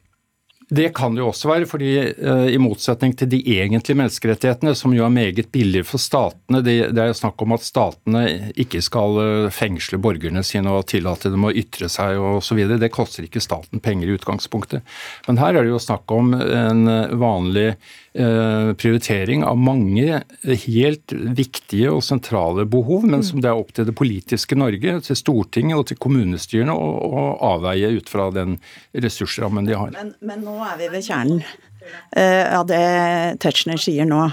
[0.70, 4.92] Det kan det jo også være, fordi eh, i motsetning til de egentlige menneskerettighetene, som
[4.94, 9.18] jo er meget billige for statene, det, er jo snakk om at statene ikke skal
[9.18, 12.62] eh, fengsle borgerne sine og tillate dem å ytre seg osv.
[12.78, 14.86] Det koster ikke staten penger i utgangspunktet.
[15.26, 16.86] Men her er det jo snakk om en
[17.18, 23.74] vanlig eh, prioritering av mange helt viktige og sentrale behov, men som det er opp
[23.74, 28.60] til det politiske Norge, til Stortinget og til kommunestyrene å avveie ut fra den
[28.94, 29.94] ressursrammen de har.
[29.98, 31.42] Men, men nå er vi ved kjernen
[32.16, 32.84] eh, av det
[33.42, 34.28] Tetzschner sier nå.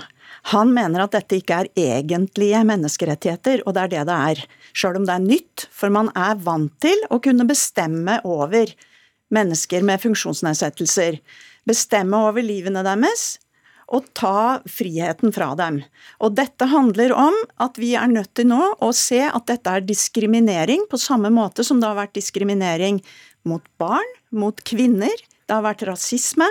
[0.54, 4.44] Han mener at dette ikke er egentlige menneskerettigheter, og det er det det er.
[4.78, 8.72] Sjøl om det er nytt, for man er vant til å kunne bestemme over
[9.34, 11.20] mennesker med funksjonsnedsettelser.
[11.68, 13.36] Bestemme over livene deres
[13.88, 15.80] og ta friheten fra dem.
[16.20, 19.86] Og dette handler om at vi er nødt til nå å se at dette er
[19.88, 23.00] diskriminering, på samme måte som det har vært diskriminering
[23.48, 25.16] mot barn, mot kvinner.
[25.48, 26.48] Det har vært rasisme,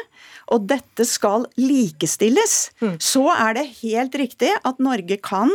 [0.55, 2.57] og dette skal likestilles.
[3.03, 5.53] Så er det helt riktig at Norge kan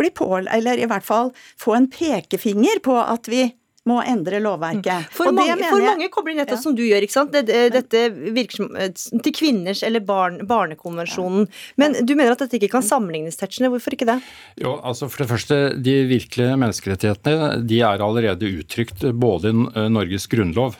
[0.00, 3.46] bli på, eller i hvert fall få en pekefinger på at vi
[3.88, 5.08] må endre lovverket.
[5.10, 6.62] For, Og det mange, mener for jeg- mange kobler nettopp Ja.
[6.62, 7.32] som du gjør, ikke sant?
[7.32, 8.02] Det, det, dette
[8.32, 11.48] virker som eh, til kvinners eller barn, barnekonvensjonen.
[11.76, 13.72] Men du mener at dette ikke kan sammenlignes, Tetzschner.
[13.74, 14.20] Hvorfor ikke det?
[14.62, 19.88] Jo, altså For det første, de virkelige menneskerettighetene de er allerede uttrykt både i eh,
[19.90, 20.76] Norges grunnlov,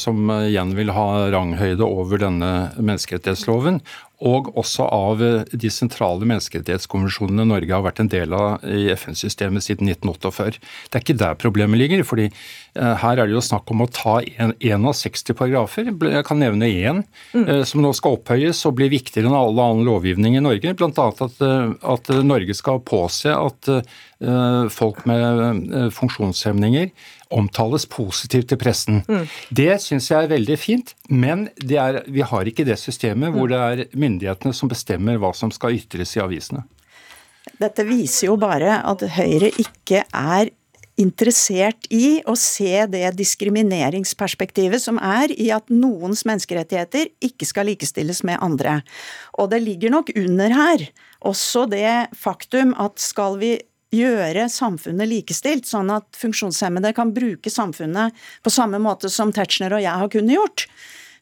[0.00, 3.82] som eh, igjen vil ha ranghøyde over denne menneskerettighetsloven,
[4.24, 9.64] og også av eh, de sentrale menneskerettighetskonvensjonene Norge har vært en del av i FN-systemet
[9.66, 10.60] siden 1948.
[10.88, 12.04] Det er ikke der problemet ligger.
[12.04, 15.92] fordi eh, her er det jo snakk om å ta én av 60 paragrafer.
[15.92, 17.44] Jeg kan nevne én mm.
[17.46, 20.72] Eh, som nå skal opphøyes og bli viktigere enn all annen lovgivning i Norge.
[20.76, 21.06] Bl.a.
[21.26, 21.42] At,
[21.84, 23.68] at Norge skal påse at
[24.72, 26.88] folk med funksjonshemninger
[27.34, 29.00] omtales positivt til pressen.
[29.08, 29.26] Mm.
[29.58, 33.58] Det syns jeg er veldig fint, men er, vi har ikke det systemet hvor det
[33.58, 36.64] er myndighetene som bestemmer hva som skal ytres i avisene.
[37.60, 40.50] Dette viser jo bare at Høyre ikke er
[40.96, 48.22] interessert i å se det diskrimineringsperspektivet som er i at noens menneskerettigheter ikke skal likestilles
[48.26, 48.80] med andre.
[49.36, 50.86] Og det ligger nok under her
[51.26, 53.56] også det faktum at skal vi
[53.94, 59.84] gjøre samfunnet likestilt, sånn at funksjonshemmede kan bruke samfunnet på samme måte som Tetzschner og
[59.84, 60.66] jeg har kunnet gjort,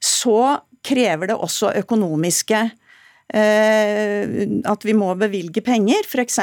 [0.00, 0.38] så
[0.84, 2.66] krever det også økonomiske
[3.32, 4.24] Eh,
[4.68, 6.04] at vi må bevilge penger.
[6.04, 6.36] F.eks.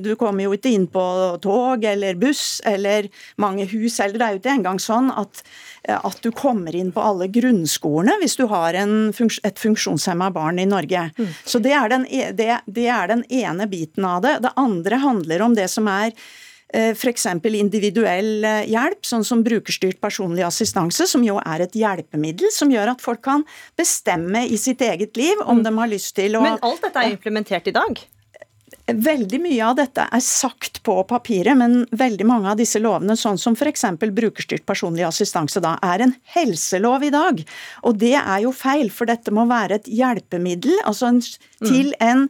[0.00, 1.02] du kommer jo ikke inn på
[1.44, 3.10] tog eller buss eller
[3.42, 5.44] mange hus, eller det er jo ikke engang sånn at,
[5.92, 10.66] at du kommer inn på alle grunnskolene hvis du har en, et funksjonshemma barn i
[10.66, 11.10] Norge.
[11.20, 11.30] Mm.
[11.44, 14.38] Så det er, den, e, det, det er den ene biten av det.
[14.48, 16.16] Det andre handler om det som er
[16.74, 17.26] F.eks.
[17.54, 22.96] individuell eh, hjelp, sånn som brukerstyrt personlig assistanse, som jo er et hjelpemiddel som gjør
[22.96, 23.46] at folk kan
[23.78, 25.64] bestemme i sitt eget liv om mm.
[25.68, 28.02] de har lyst til å Men alt dette er implementert i dag?
[28.86, 33.38] Veldig mye av dette er sagt på papiret, men veldig mange av disse lovene, sånn
[33.42, 33.82] som f.eks.
[33.98, 37.40] brukerstyrt personlig assistanse, da, er en helselov i dag.
[37.82, 41.18] Og det er jo feil, for dette må være et hjelpemiddel altså en,
[41.66, 42.04] til, mm.
[42.06, 42.22] en,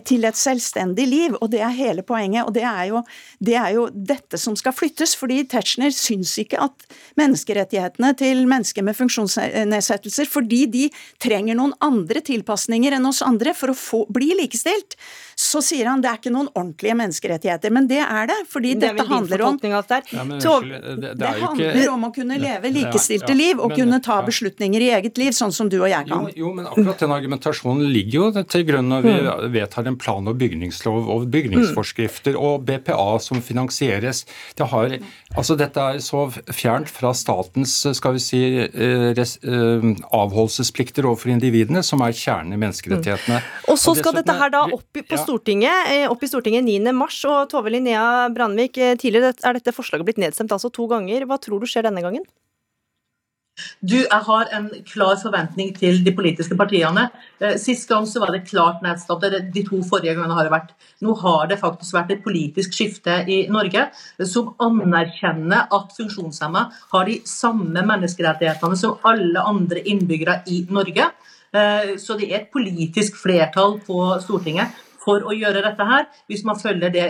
[0.00, 1.36] til, et selvstendig liv.
[1.42, 2.48] Og det er hele poenget.
[2.48, 3.02] Og det er, jo,
[3.44, 6.88] det er jo dette som skal flyttes, fordi Tetzschner syns ikke at
[7.20, 10.88] menneskerettighetene til mennesker med funksjonsnedsettelser, fordi de
[11.20, 14.96] trenger noen andre tilpasninger enn oss andre for å få, bli likestilt
[15.42, 17.72] så sier han det er ikke noen ordentlige menneskerettigheter.
[17.74, 19.80] Men det er det, fordi det dette handler om ja,
[20.24, 24.00] men, det, det, handler ikke, om å kunne leve likestilte ja, liv og men, kunne
[24.04, 26.28] ta beslutninger i eget liv, sånn som du og jeg kan.
[26.30, 29.30] Jo, jo, men akkurat den argumentasjonen ligger jo til grunn når vi mm.
[29.56, 34.24] vedtar en plan- og bygningslov og bygningsforskrifter og BPA som finansieres.
[34.58, 34.96] Det har,
[35.34, 41.34] altså Dette er så fjernt fra statens skal vi si, eh, res, eh, avholdelsesplikter overfor
[41.34, 43.40] individene, som er kjernen i menneskerettighetene.
[43.42, 43.70] Mm.
[43.72, 45.22] Og så skal dette her da opp på ja.
[45.32, 46.92] Stortinget, eh, opp i Stortinget 9.
[46.92, 51.24] mars, og Tove Linnea Brandvik, eh, tidligere er dette forslaget blitt nedstemt altså to ganger.
[51.24, 52.26] Hva tror du skjer denne gangen?
[53.80, 57.10] Du, Jeg har en klar forventning til de politiske partiene.
[57.40, 59.52] Eh, sist gang så var det klart nedstemt.
[59.54, 60.70] De to forrige gangene har det vært.
[61.00, 63.90] Nå har det faktisk vært et politisk skifte i Norge
[64.26, 71.12] som anerkjenner at funksjonshemmede har de samme menneskerettighetene som alle andre innbyggere i Norge.
[71.52, 76.60] Så det er et politisk flertall på Stortinget for å gjøre dette her, hvis man
[76.60, 77.06] følger det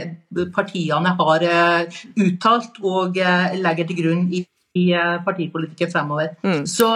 [0.55, 6.31] partiene har eh, uttalt og eh, legger til grunn i i eh, partipolitikken fremover.
[6.43, 6.63] Mm.
[6.69, 6.89] Så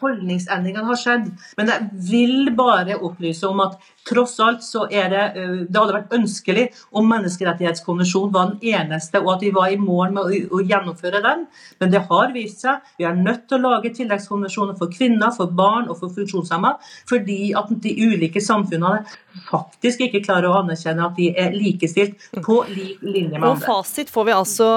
[0.00, 1.26] holdningsendringene har skjedd.
[1.58, 3.76] Men jeg vil bare opplyse om at
[4.08, 5.24] Tross alt så er det
[5.68, 10.14] Det hadde vært ønskelig om menneskerettighetskonvensjonen var den eneste, og at vi var i mål
[10.16, 11.46] med å, å, gjennomføre den.
[11.80, 12.84] Men det har vist seg.
[12.98, 17.40] Vi er nødt til å lage tilleggskonvensjoner for kvinner, for barn og for funksjonshemmede, fordi
[17.58, 19.04] at de ulike samfunnene
[19.48, 23.52] faktisk ikke klarer å anerkjenne at de er likestilt på lik linje med andre.
[23.52, 24.68] Og fasit får vi altså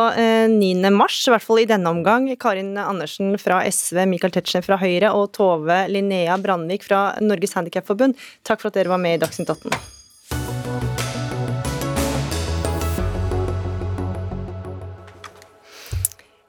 [0.52, 0.70] 9.
[0.72, 2.28] Eh, mars, i hvert fall i denne omgang.
[2.42, 8.20] Karin Andersen fra SV, Michael Tetzschner fra Høyre og Tove Linnea Brandvik fra Norges Handikapforbund,
[8.48, 9.72] takk for at dere var med i Dagsnytt 18.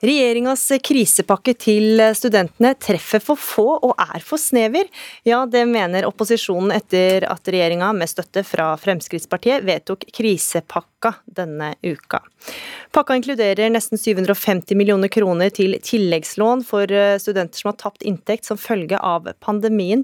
[0.02, 4.88] Regjeringas krisepakke til studentene treffer for få og er for snever.
[5.22, 12.18] Ja, det mener opposisjonen etter at regjeringa med støtte fra Fremskrittspartiet vedtok krisepakka denne uka.
[12.90, 16.90] Pakka inkluderer nesten 750 millioner kroner til tilleggslån for
[17.22, 20.02] studenter som har tapt inntekt som følge av pandemien.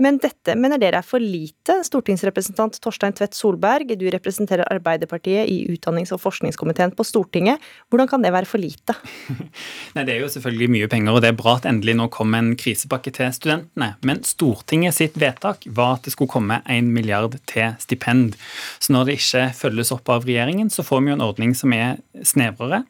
[0.00, 1.80] Men dette mener dere er for lite.
[1.84, 7.60] Stortingsrepresentant Torstein Tvedt Solberg, du representerer Arbeiderpartiet i utdannings- og forskningskomiteen på Stortinget.
[7.92, 8.96] Hvordan kan det være for lite?
[9.94, 12.32] Nei, Det er jo selvfølgelig mye penger, og det er bra at endelig nå kom
[12.38, 13.92] en krisepakke til studentene.
[14.06, 18.38] Men Stortinget sitt vedtak var at det skulle komme en milliard til stipend.
[18.80, 21.76] Så når det ikke følges opp av regjeringen, så får vi jo en ordning som
[21.76, 22.84] er snevrere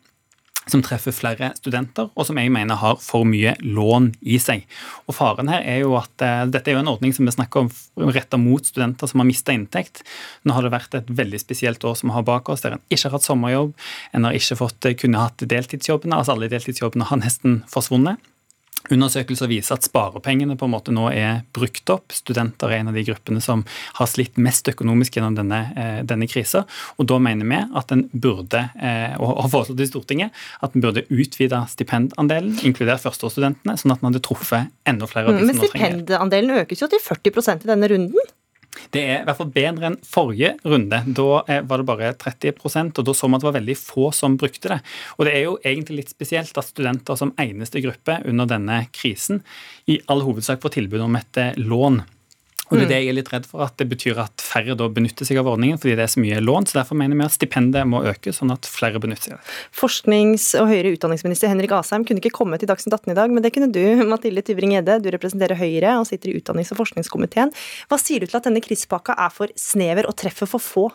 [0.72, 4.64] som treffer flere studenter, og som jeg mener har for mye lån i seg.
[5.06, 7.66] Og Faren her er jo at uh, dette er jo en ordning som vi snakker
[7.66, 10.04] om retta mot studenter som har mista inntekt.
[10.44, 12.84] Nå har det vært et veldig spesielt år som vi har bak oss, der en
[12.88, 13.76] ikke har hatt sommerjobb,
[14.16, 18.20] en har ikke fått uh, kunne hatt deltidsjobbene, altså alle deltidsjobbene har nesten forsvunnet.
[18.88, 22.14] Undersøkelser viser at sparepengene på en måte nå er brukt opp.
[22.16, 23.64] Studenter er en av de gruppene som
[23.98, 26.64] har slitt mest økonomisk gjennom denne, eh, denne krisa.
[26.96, 30.30] Og da mener vi at en burde, eh, og har foreslått i Stortinget,
[30.62, 35.36] at en burde utvide stipendandelen, inkludert førsteårsstudentene, sånn at en hadde truffet enda flere av
[35.36, 38.30] de Mm, som nå trenger Men stipendandelen økes jo til 40% i denne runden.
[38.94, 41.00] Det er i hvert fall bedre enn forrige runde.
[41.16, 44.10] Da eh, var det bare 30% og da så man at det var veldig få
[44.16, 44.80] som brukte det.
[45.18, 49.42] Og det er jo egentlig litt spesielt at studenter som eneste gruppe under denne krisen
[49.90, 52.02] i all hovedsak får tilbud om et eh, lån.
[52.70, 54.86] Og det er det jeg er litt redd for, at det betyr at færre da
[54.92, 56.68] benytter seg av ordningen fordi det er så mye lån.
[56.70, 59.56] så Derfor mener vi at stipendet må øke, sånn at flere benytter seg av det.
[59.80, 63.42] Forsknings- og høyere utdanningsminister Henrik Asheim kunne ikke komme til Dagsnytt 18 i dag, men
[63.42, 65.00] det kunne du, Mathilde Tybring-Gjedde.
[65.02, 67.50] Du representerer Høyre og sitter i utdannings- og forskningskomiteen.
[67.90, 70.88] Hva sier du til at denne krisepakka er for snever og treffer for få?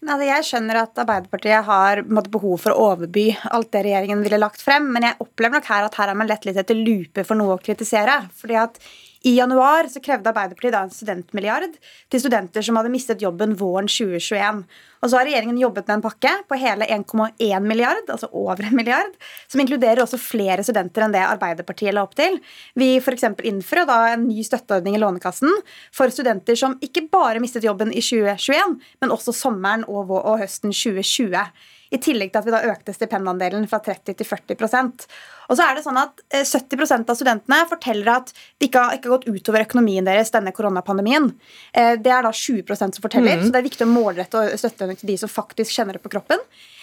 [0.00, 4.38] Altså, jeg skjønner at Arbeiderpartiet har måtte, behov for å overby alt det regjeringen ville
[4.40, 7.24] lagt frem, men jeg opplever nok her at her har man lett litt etter lupe
[7.28, 8.22] for noe å kritisere.
[8.40, 8.80] fordi at
[9.20, 11.74] i januar så krevde Arbeiderpartiet da en studentmilliard
[12.08, 14.62] til studenter som hadde mistet jobben våren 2021.
[15.00, 18.76] Og så har regjeringen jobbet med en pakke på hele 1,1 milliard, altså over en
[18.76, 19.12] milliard,
[19.48, 22.38] som inkluderer også flere studenter enn det Arbeiderpartiet la opp til.
[22.80, 23.28] Vi f.eks.
[23.48, 25.52] innfører da en ny støtteordning i Lånekassen
[25.92, 30.74] for studenter som ikke bare mistet jobben i 2021, men også sommeren og, og høsten
[30.74, 31.44] 2020.
[31.90, 35.06] I tillegg til at vi da økte stipendandelen fra 30 til 40%
[35.50, 38.94] Og så er det sånn at eh, 70% av studentene forteller at det ikke har,
[38.94, 41.32] ikke har gått utover økonomien deres denne koronapandemien.
[41.74, 43.48] Eh, Det er da 20% som forteller, mm.
[43.48, 46.12] så det er viktig å målrette og støtte til de som faktisk kjenner det på
[46.14, 46.38] kroppen.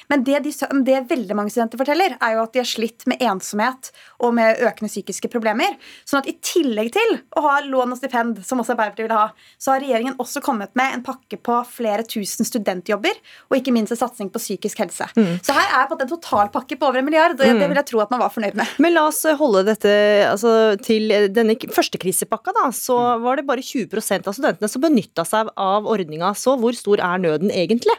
[0.09, 0.51] Men det, de,
[0.87, 3.89] det veldig mange studenter forteller, er jo at de har slitt med ensomhet
[4.23, 5.75] og med økende psykiske problemer.
[6.07, 9.25] Sånn at i tillegg til å ha lån og stipend, som også Arbeiderpartiet vil ha,
[9.59, 13.19] så har regjeringen også kommet med en pakke på flere tusen studentjobber,
[13.51, 15.09] og ikke minst en satsing på psykisk helse.
[15.43, 17.59] Så her er på en totalpakke på over en milliard, og Mm.
[17.59, 18.67] det vil jeg tro at man var fornøyd med.
[18.79, 19.91] Men la oss holde dette
[20.31, 22.53] altså, til denne første krisepakka.
[22.55, 26.31] Da, så var det bare 20% av studentene som benytta seg av ordninga.
[26.37, 27.95] Så hvor stor er nøden egentlig?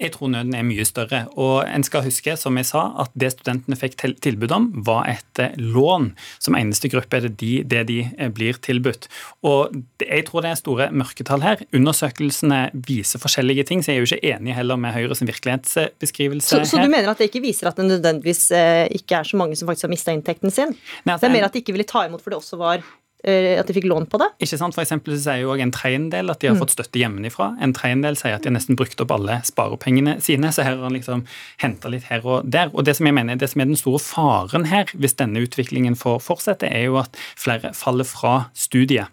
[0.00, 1.26] Jeg tror nøden er mye større.
[1.36, 5.42] Og en skal huske, som jeg sa, at det studentene fikk tilbud om, var et
[5.42, 6.12] eh, lån.
[6.42, 9.08] Som eneste gruppe er det de, det de eh, blir tilbudt.
[9.46, 11.62] Og jeg tror det er store mørketall her.
[11.76, 16.64] Undersøkelsene viser forskjellige ting, så jeg er jo ikke enig heller med Høyres virkelighetsbeskrivelse Så,
[16.64, 16.88] så her.
[16.88, 19.68] du mener at det ikke viser at det nødvendigvis eh, ikke er så mange som
[19.68, 20.74] faktisk har mista inntekten sin?
[21.04, 22.82] Nei, altså, det er mer at de ikke ville ta imot for det også var
[23.24, 24.28] at de fikk lån på det?
[24.42, 24.74] Ikke sant?
[24.74, 26.60] For eksempel så sier jo en tredjedel at de har Mm.
[26.62, 27.56] fått støtte hjemmefra.
[27.62, 30.50] En tredjedel sier at de har nesten brukt opp alle sparepengene sine.
[30.52, 31.24] Så her har han liksom
[31.58, 32.70] henta litt her og der.
[32.74, 35.94] Og det som jeg mener, det som er den store faren her, hvis denne utviklingen
[35.96, 39.06] får fortsette, er jo at flere faller fra studiet.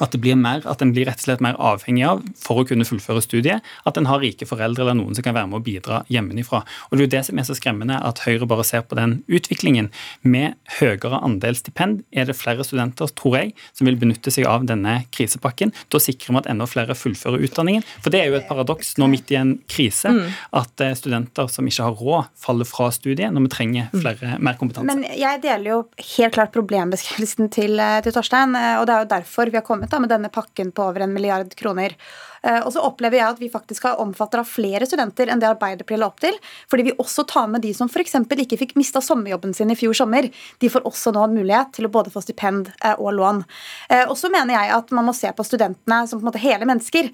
[0.00, 2.66] At det blir mer, at en blir rett og slett mer avhengig av, for å
[2.68, 5.64] kunne fullføre studiet, at en har rike foreldre eller noen som kan være med å
[5.64, 6.62] bidra hjemmefra.
[6.88, 9.22] Og det er jo det som er så skremmende, at Høyre bare ser på den
[9.28, 9.90] utviklingen.
[10.22, 14.66] Med høyere andel stipend er det flere studenter, tror jeg, som vil benytte seg av
[14.68, 15.72] denne krisepakken.
[15.90, 17.82] Da sikrer vi at enda flere fullfører utdanningen.
[18.02, 20.30] For det er jo et paradoks nå midt i en krise, Mm.
[20.52, 24.54] at eh, studenter som ikke har råd, faller fra studiet når vi trenger flere, mer
[24.54, 24.86] kompetanse.
[24.86, 25.78] Men jeg deler jo
[26.16, 29.62] helt klart problembeskrivelsen til, eh, til Torstein, eh, og det er jo derfor vi har
[29.66, 31.96] kommet med denne pakken på over en milliard kroner.
[32.42, 35.48] Eh, Og så opplever jeg at vi faktisk har omfatter av flere studenter enn det
[35.48, 36.34] Arbeiderpartiet la opp til.
[36.70, 38.14] Fordi vi også tar med de som f.eks.
[38.14, 40.28] ikke fikk mista sommerjobben sin i fjor sommer.
[40.60, 43.44] De får også nå mulighet til å både få stipend eh, og lån.
[43.90, 46.42] Eh, Og så mener jeg at man må se på studentene som på en måte
[46.42, 47.10] hele mennesker.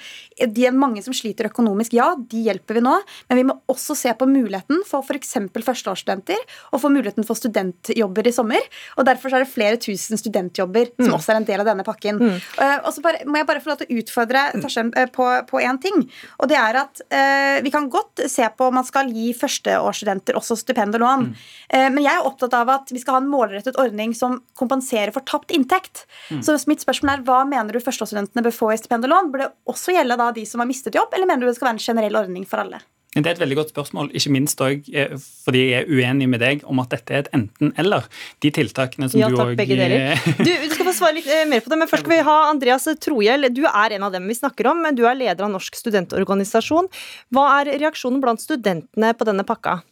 [0.46, 2.94] De er mange som sliter økonomisk, ja, de hjelper vi nå.
[3.28, 5.34] Men vi må også se på muligheten for f.eks.
[5.54, 6.38] førsteårsstudenter
[6.72, 8.60] og få muligheten for studentjobber i sommer.
[8.98, 11.14] Og derfor så er det flere tusen studentjobber som Mm.
[11.18, 12.18] også er en del av denne pakken.
[12.18, 12.38] Mm.
[12.84, 16.04] Og så bare, må jeg bare få lov til å utfordre Torstein på, én ting.
[16.42, 20.38] Og det er at eh, vi kan godt se på om man skal gi førsteårsstudenter
[20.38, 21.28] også stipend og lån.
[21.68, 25.14] Eh, men jeg er opptatt av at vi skal ha en målrettet ordning som kompenserer
[25.14, 26.06] for tapt inntekt.
[26.30, 26.42] Mm.
[26.46, 29.30] Så mitt spørsmål er, hva mener du førsteårsstudentene bør få i stipend og lån?
[29.32, 31.70] Bør det også gjelde da de som har mistet jobb, eller mener du det skal
[31.70, 32.82] være en generell ordning for alle?
[33.14, 35.12] Det er et veldig godt spørsmål, ikke minst også, eh,
[35.44, 38.08] fordi jeg er uenig med deg om at dette er et enten-eller.
[38.42, 40.18] De tiltakene som Ja du takk, også- begge deler.
[40.38, 42.36] Du, du skal få svare litt eh, mer på det, men først skal vi ha
[42.50, 43.48] Andreas Trohjell.
[43.54, 44.82] Du er en av dem vi snakker om.
[44.82, 46.90] men Du er leder av Norsk studentorganisasjon.
[47.32, 49.82] Hva er reaksjonen blant studentene på denne pakka?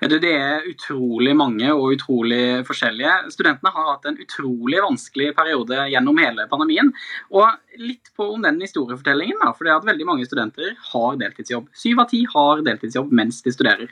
[0.00, 3.14] Det er utrolig mange og utrolig forskjellige.
[3.34, 6.92] Studentene har hatt en utrolig vanskelig periode gjennom hele pandemien.
[7.34, 11.18] Og litt på om den historiefortellingen, da, for det er at veldig mange studenter har
[11.20, 11.70] deltidsjobb.
[11.76, 13.90] Syv av ti har deltidsjobb mens de studerer.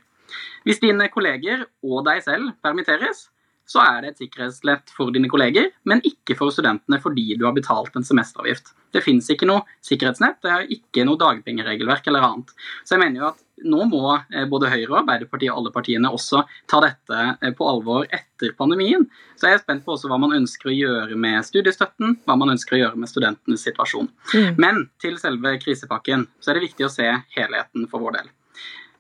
[0.67, 3.29] Hvis dine kolleger og deg selv permitteres,
[3.69, 7.57] så er det et sikkerhetslett for dine kolleger, men ikke for studentene fordi du har
[7.57, 8.73] betalt en semesteravgift.
[8.97, 12.55] Det fins ikke noe sikkerhetsnett, det er ikke noe dagpengeregelverk eller annet.
[12.85, 16.13] Så jeg mener jo at nå må eh, både Høyre og Arbeiderpartiet og alle partiene
[16.15, 19.07] også ta dette eh, på alvor etter pandemien.
[19.39, 22.55] Så jeg er spent på også hva man ønsker å gjøre med studiestøtten, hva man
[22.55, 24.11] ønsker å gjøre med studentenes situasjon.
[24.35, 24.51] Mm.
[24.61, 28.33] Men til selve krisepakken så er det viktig å se helheten for vår del.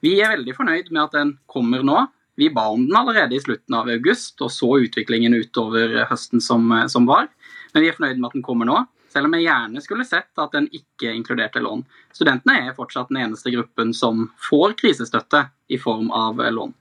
[0.04, 2.04] Vi er veldig fornøyd med at den kommer nå.
[2.38, 6.70] Vi ba om den allerede i slutten av august og så utviklingen utover høsten som,
[6.86, 7.26] som var.
[7.74, 8.84] Men vi er fornøyd med at den kommer nå.
[9.12, 11.84] Selv om jeg gjerne skulle sett at den ikke inkluderte lån.
[12.16, 16.74] Studentene er fortsatt den eneste gruppen som får krisestøtte i form av lån.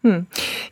[0.00, 0.22] Hmm.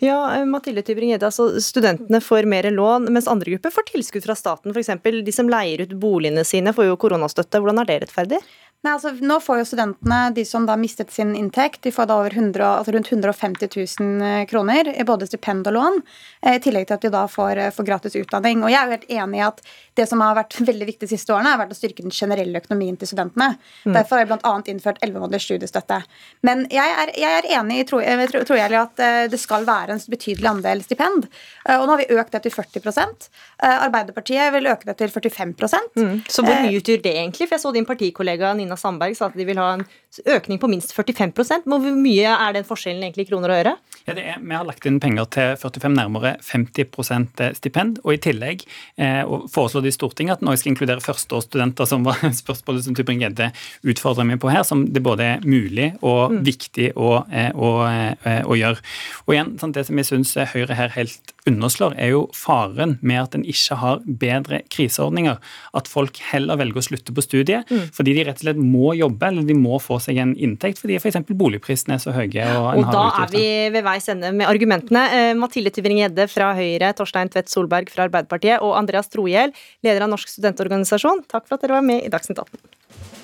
[0.01, 4.73] Ja, Mathilde Tybring-Gjedde, altså Studentene får mer lån, mens andre grupper får tilskudd fra staten.
[4.73, 4.95] F.eks.
[5.05, 7.61] de som leier ut boligene sine, får jo koronastøtte.
[7.61, 8.41] Hvordan er det rettferdig?
[8.87, 12.21] Nei, altså, nå får jo studentene, de som da mistet sin inntekt, de får da
[12.21, 15.97] over 100, altså rundt 150 000 eh, kroner i både stipend og lån.
[16.45, 18.63] Eh, I tillegg til at de da får, eh, får, gratis utdanning.
[18.63, 19.59] Og jeg er jo helt enig i at
[19.99, 22.63] det som har vært veldig viktig de siste årene, har vært å styrke den generelle
[22.63, 23.57] økonomien til studentene.
[23.83, 23.97] Mm.
[23.97, 24.55] Derfor har jeg bl.a.
[24.71, 25.99] innført 11 måneders studiestøtte.
[26.47, 30.05] Men jeg er, jeg er enig i tro, tror jeg, at det skal være en
[30.07, 31.27] betydelig andel stipend.
[31.75, 33.27] Og nå har vi økt det til 40%
[33.59, 35.55] Arbeiderpartiet vil øke det til 45
[35.97, 36.13] mm.
[36.31, 37.49] Så hvor mye utgjør det egentlig?
[37.49, 39.85] For jeg så din partikollega Nina Nina Sandberg sa at de vil ha en
[40.29, 43.75] økning på minst 45% Hvor mye er den forskjellen egentlig i kroner og øre?
[44.09, 47.99] Ja, er, vi har lagt inn penger til 45, nærmere 50% stipend.
[48.05, 48.65] Og i tillegg
[48.97, 49.21] eh,
[49.53, 53.51] foreslår de i Stortinget at Norge skal inkludere førsteårsstudenter, som var spørsmålet som Tybring-Gjedde
[53.89, 56.41] utfordrer meg på her, som det både er mulig og mm.
[56.47, 58.85] viktig å, eh, å, å, eh, å, gjøre.
[59.27, 63.21] Og igjen, sånn, Det som jeg syns Høyre her helt underslår, er jo faren med
[63.21, 65.39] at en ikke har bedre kriseordninger.
[65.77, 67.91] At folk heller velger å slutte på studiet mm.
[67.97, 70.99] fordi de rett og slett må jobbe eller de må få seg en inntekt fordi
[70.99, 71.21] f.eks.
[71.29, 72.47] boligprisene er så høye.
[72.59, 73.45] Og, og da er vi
[73.75, 75.05] ved veis ende med argumentene.
[75.15, 79.55] Eh, Mathilde Tyvring-Gjedde fra Høyre, Torstein Tvedt Solberg fra Arbeiderpartiet og Andreas Trohjell,
[79.87, 83.18] leder av Norsk studentorganisasjon, takk for at dere var med i Dagsnytt 18.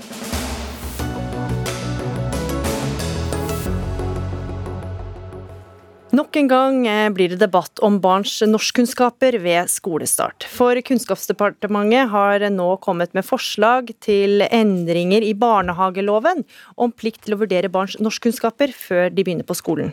[6.15, 10.45] Nok en gang eh, blir det debatt om barns norskkunnskaper ved skolestart.
[10.47, 16.45] For Kunnskapsdepartementet har nå kommet med forslag til endringer i barnehageloven
[16.79, 19.91] om plikt til å vurdere barns norskkunnskaper før de begynner på skolen.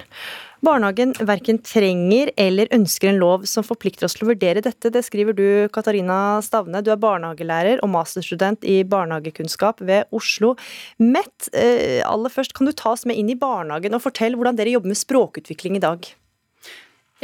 [0.62, 4.92] Barnehagen verken trenger eller ønsker en lov som forplikter oss til å vurdere dette.
[4.94, 6.84] Det skriver du, Katarina Stavne.
[6.86, 10.54] Du er barnehagelærer og masterstudent i barnehagekunnskap ved Oslo
[11.02, 11.50] Met.
[11.50, 14.76] Eh, aller først, kan du ta oss med inn i barnehagen og fortelle hvordan dere
[14.76, 16.06] jobber med språkutvikling i dag?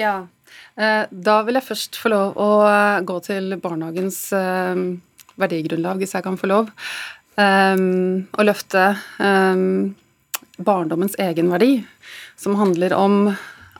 [0.02, 0.16] Ja,
[0.74, 4.20] eh, da vil jeg først få lov å eh, gå til barnehagens
[5.38, 6.74] verdigrunnlag, hvis jeg kan få lov,
[7.38, 8.86] og løfte
[10.58, 11.84] barndommens egenverdi
[12.38, 13.36] som handler om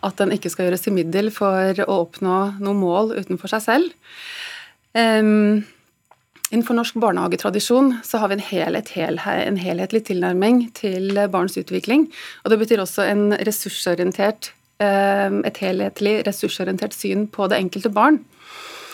[0.06, 3.96] at den ikke skal gjøres til middel for å oppnå noe mål utenfor seg selv.
[4.98, 5.66] Um,
[6.50, 12.08] innenfor norsk barnehagetradisjon så har vi en, helhet, en, helhetlig tilnærming til barns utvikling.
[12.44, 14.52] Og det betyr også en ressursorientert,
[14.82, 18.22] um, et helhetlig ressursorientert syn på det enkelte barn.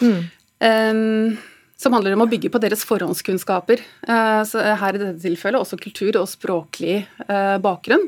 [0.01, 0.22] Mm.
[0.64, 1.36] Um,
[1.80, 3.82] som handler om å bygge på deres forhåndskunnskaper.
[4.07, 8.07] Uh, så her i dette tilfellet også kultur og språklig uh, bakgrunn.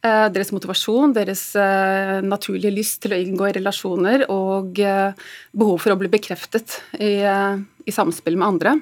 [0.00, 5.12] Eh, deres motivasjon, deres eh, naturlige lyst til å inngå i relasjoner og eh,
[5.52, 8.78] behov for å bli bekreftet i, i samspill med andre.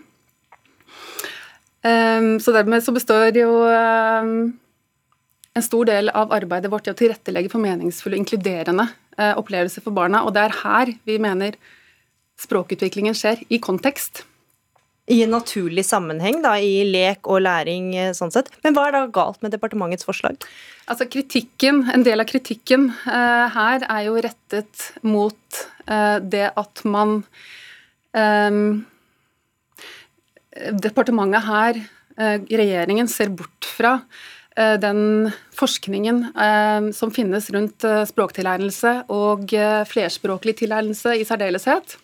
[1.89, 7.63] Så dermed så består jo en stor del av arbeidet vårt i å tilrettelegge for
[7.63, 8.89] meningsfulle og inkluderende
[9.39, 11.57] opplevelser for barna, og det er her vi mener
[12.43, 14.25] språkutviklingen skjer, i kontekst.
[15.09, 18.51] I en naturlig sammenheng, da, i lek og læring sånn sett.
[18.65, 20.37] Men hva er da galt med departementets forslag?
[20.89, 26.85] Altså kritikken, En del av kritikken uh, her er jo rettet mot uh, det at
[26.89, 27.21] man
[28.17, 28.87] um,
[30.83, 31.77] Departementet her,
[32.19, 34.01] uh, regjeringen, ser bort fra
[34.59, 36.17] den forskningen
[36.91, 39.53] som finnes rundt språktilegnelse og
[39.87, 41.95] flerspråklig tilegnelse i særdeleshet.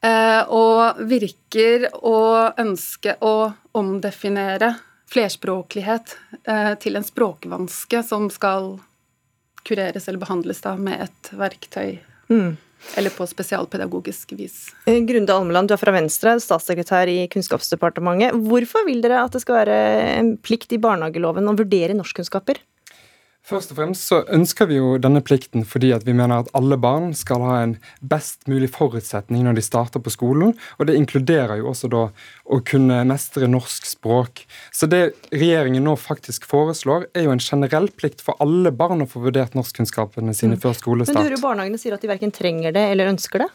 [0.00, 2.20] Og virker å
[2.56, 4.70] ønske å omdefinere
[5.10, 8.76] flerspråklighet eh, til en språkvanske som skal
[9.66, 11.98] kureres eller behandles da med et verktøy.
[12.30, 12.56] Mm.
[12.96, 14.70] Eller på spesialpedagogisk vis.
[14.86, 18.38] Eh, Grunde Almeland, du er fra Venstre, statssekretær i Kunnskapsdepartementet.
[18.46, 19.78] Hvorfor vil dere at det skal være
[20.14, 22.62] en plikt i barnehageloven å vurdere norskkunnskaper?
[23.50, 26.76] Først og fremst så ønsker vi jo denne plikten fordi at vi mener at alle
[26.78, 30.52] barn skal ha en best mulig forutsetning når de starter på skolen.
[30.78, 32.04] Og det inkluderer jo også da
[32.46, 34.44] å kunne mestre norsk språk.
[34.70, 39.10] Så det regjeringen nå faktisk foreslår, er jo en generell plikt for alle barn å
[39.10, 40.62] få vurdert norskkunnskapene sine mm.
[40.62, 41.18] før skolestart.
[41.18, 43.50] Men du hører barnehagene sier at de verken trenger det eller ønsker det?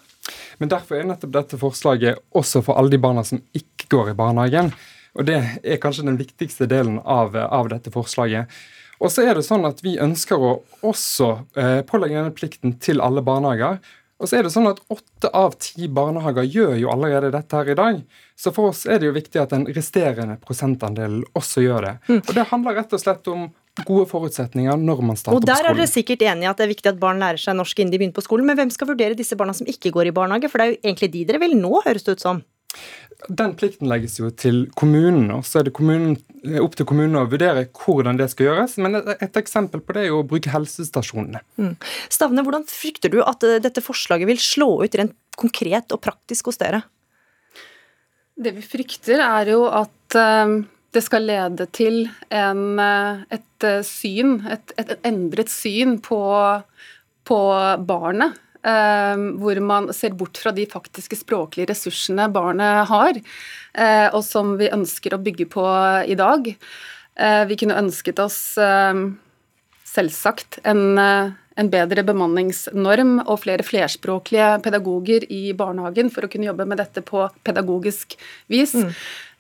[0.59, 4.19] Men derfor er nettopp dette forslaget også for alle de barna som ikke går i
[4.19, 4.75] barnehagen.
[5.15, 8.51] Og det er kanskje den viktigste delen av, av dette forslaget.
[9.03, 11.29] Og så er det sånn at Vi ønsker å også
[11.59, 13.79] eh, pålegge denne plikten til alle barnehager.
[14.15, 17.73] Og så er det sånn at Åtte av ti barnehager gjør jo allerede dette her
[17.73, 17.99] i dag.
[18.39, 21.93] Så for oss er det jo viktig at den resterende prosentandelen også gjør det.
[22.07, 22.21] Mm.
[22.21, 23.49] Og Det handler rett og slett om
[23.83, 25.43] gode forutsetninger når man starter på skolen.
[25.43, 27.81] Og der er dere sikkert enige at det er viktig at barn lærer seg norsk
[27.81, 30.15] innen de begynner på skolen, men hvem skal vurdere disse barna som ikke går i
[30.15, 30.51] barnehage?
[30.51, 32.43] For det er jo egentlig de dere vil nå, høres det ut som.
[33.25, 36.17] Den plikten legges jo til kommunen, og så er det kommunen,
[36.61, 38.75] opp til kommunene å vurdere hvordan det skal gjøres.
[38.83, 41.41] Men et, et eksempel på det er jo å bruke helsestasjonene.
[41.57, 41.73] Mm.
[42.13, 46.51] Stavne, hvordan frykter du at eh, dette forslaget vil slå ut rent konkret og praktisk
[46.51, 46.83] hos dere?
[48.35, 50.55] Det vi frykter, er jo at eh,
[50.95, 56.19] det skal lede til en, eh, et eh, syn, et, et endret syn på,
[57.27, 57.39] på
[57.87, 58.41] barnet.
[58.65, 63.21] Eh, hvor man ser bort fra de faktiske språklige ressursene barnet har,
[63.77, 65.65] eh, og som vi ønsker å bygge på
[66.09, 66.51] i dag.
[67.15, 69.05] Eh, vi kunne ønsket oss eh,
[69.87, 76.49] selvsagt en, eh, en bedre bemanningsnorm og flere flerspråklige pedagoger i barnehagen for å kunne
[76.49, 78.17] jobbe med dette på pedagogisk
[78.51, 78.75] vis.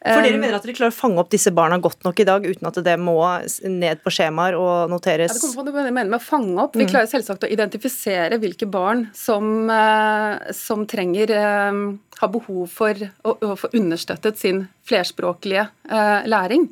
[0.05, 2.25] For dere Um, mener at dere klarer å fange opp disse barna godt nok i
[2.27, 3.17] dag, uten at det må
[3.65, 5.31] ned på skjemaer og noteres?
[5.31, 6.75] Ja, det kommer på du mener med å fange opp.
[6.75, 6.91] Vi Mm.
[6.91, 13.33] klarer selvsagt å identifisere hvilke barn som, eh, som trenger eh, har behov for å,
[13.33, 16.69] å få understøttet sin flerspråklige eh, læring.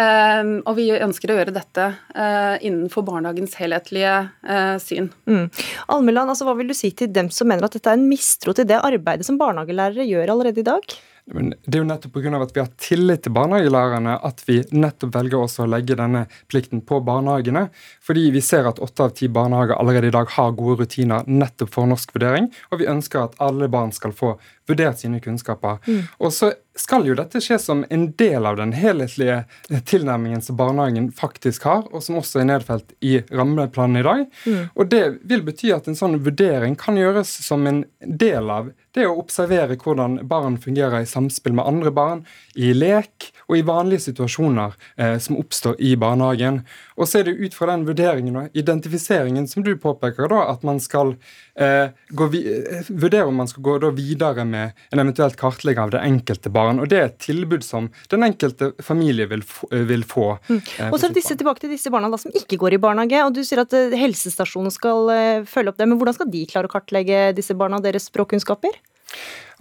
[0.00, 1.86] Eh, og vi ønsker å gjøre dette
[2.16, 4.14] uh, innenfor barnehagens helhetlige
[4.48, 5.10] uh, syn.
[5.28, 5.46] Mm.
[5.92, 8.54] Almeland, altså, hva vil du si til dem som mener at dette er en mistro
[8.56, 10.94] til det arbeidet som barnehagelærere gjør allerede i dag?
[11.30, 12.30] Men det er jo nettopp pga.
[12.42, 16.82] at vi har tillit til barnehagelærerne at vi nettopp velger også å legge denne plikten
[16.82, 17.68] på barnehagene.
[18.02, 21.70] Fordi vi ser at åtte av ti barnehager allerede i dag har gode rutiner nettopp
[21.76, 22.50] for norskvurdering.
[22.72, 24.34] Og vi ønsker at alle barn skal få
[24.68, 25.78] vurdert sine kunnskaper.
[25.86, 26.02] Mm.
[26.18, 29.42] Og så skal jo dette skje som en del av den helhetlige
[29.88, 34.24] tilnærmingen som barnehagen faktisk har, og som også er nedfelt i rammeplanen i dag.
[34.46, 34.62] Mm.
[34.74, 39.06] Og det vil bety at en sånn vurdering kan gjøres som en del av det
[39.08, 44.06] å observere hvordan barn fungerer i samspill med andre barn, i lek og i vanlige
[44.08, 46.60] situasjoner eh, som oppstår i barnehagen.
[46.98, 50.64] Og så er det ut fra den vurderingen og identifiseringen som du påpeker, da, at
[50.66, 51.14] man skal
[51.56, 56.61] eh, vurdere om man skal gå videre med en eventuelt kartlegging av det enkelte barn.
[56.70, 59.68] Og det er et tilbud som den enkelte familie vil få.
[59.72, 60.60] Vil få mm.
[60.90, 63.24] Og så disse, tilbake til disse barna da, som ikke går i barnehage.
[63.26, 66.46] og Du sier at eh, helsestasjonen skal eh, følge opp det, men hvordan skal de
[66.50, 68.78] klare å kartlegge disse barna og deres språkkunnskaper?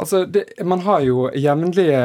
[0.02, 2.02] Altså, det, Man har jo jevnlige,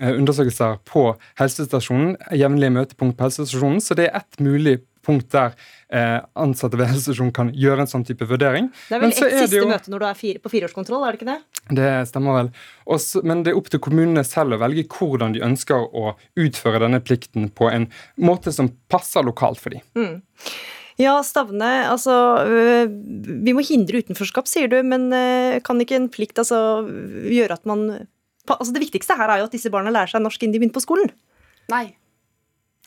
[0.00, 1.10] eh, undersøkelser på
[1.40, 4.78] helsestasjonen, jevnlige møtepunkt på helsestasjonen, så det er ett mulig
[5.08, 5.54] punkt der
[5.88, 8.68] eh, ansatte ved helsestasjonen kan gjøre en sånn type vurdering.
[8.86, 10.52] Det er vel Men så ett det siste jo- møte når du er fire, på
[10.52, 11.38] fireårskontroll, er det ikke det?
[11.80, 12.50] Det stemmer vel.
[12.98, 16.84] Også, men det er opp til kommunene selv å velge hvordan de ønsker å utføre
[16.84, 17.88] denne plikten på en
[18.20, 19.82] måte som passer lokalt for dem.
[19.96, 20.20] Mm.
[20.98, 22.10] Ja, Stavne, altså
[22.42, 22.88] øh,
[23.46, 26.58] Vi må hindre utenforskap, sier du, men øh, kan ikke en plikt altså
[27.30, 27.84] gjøre at man
[28.48, 30.74] Altså Det viktigste her er jo at disse barna lærer seg norsk innen de begynner
[30.74, 31.10] på skolen.
[31.70, 31.84] Nei.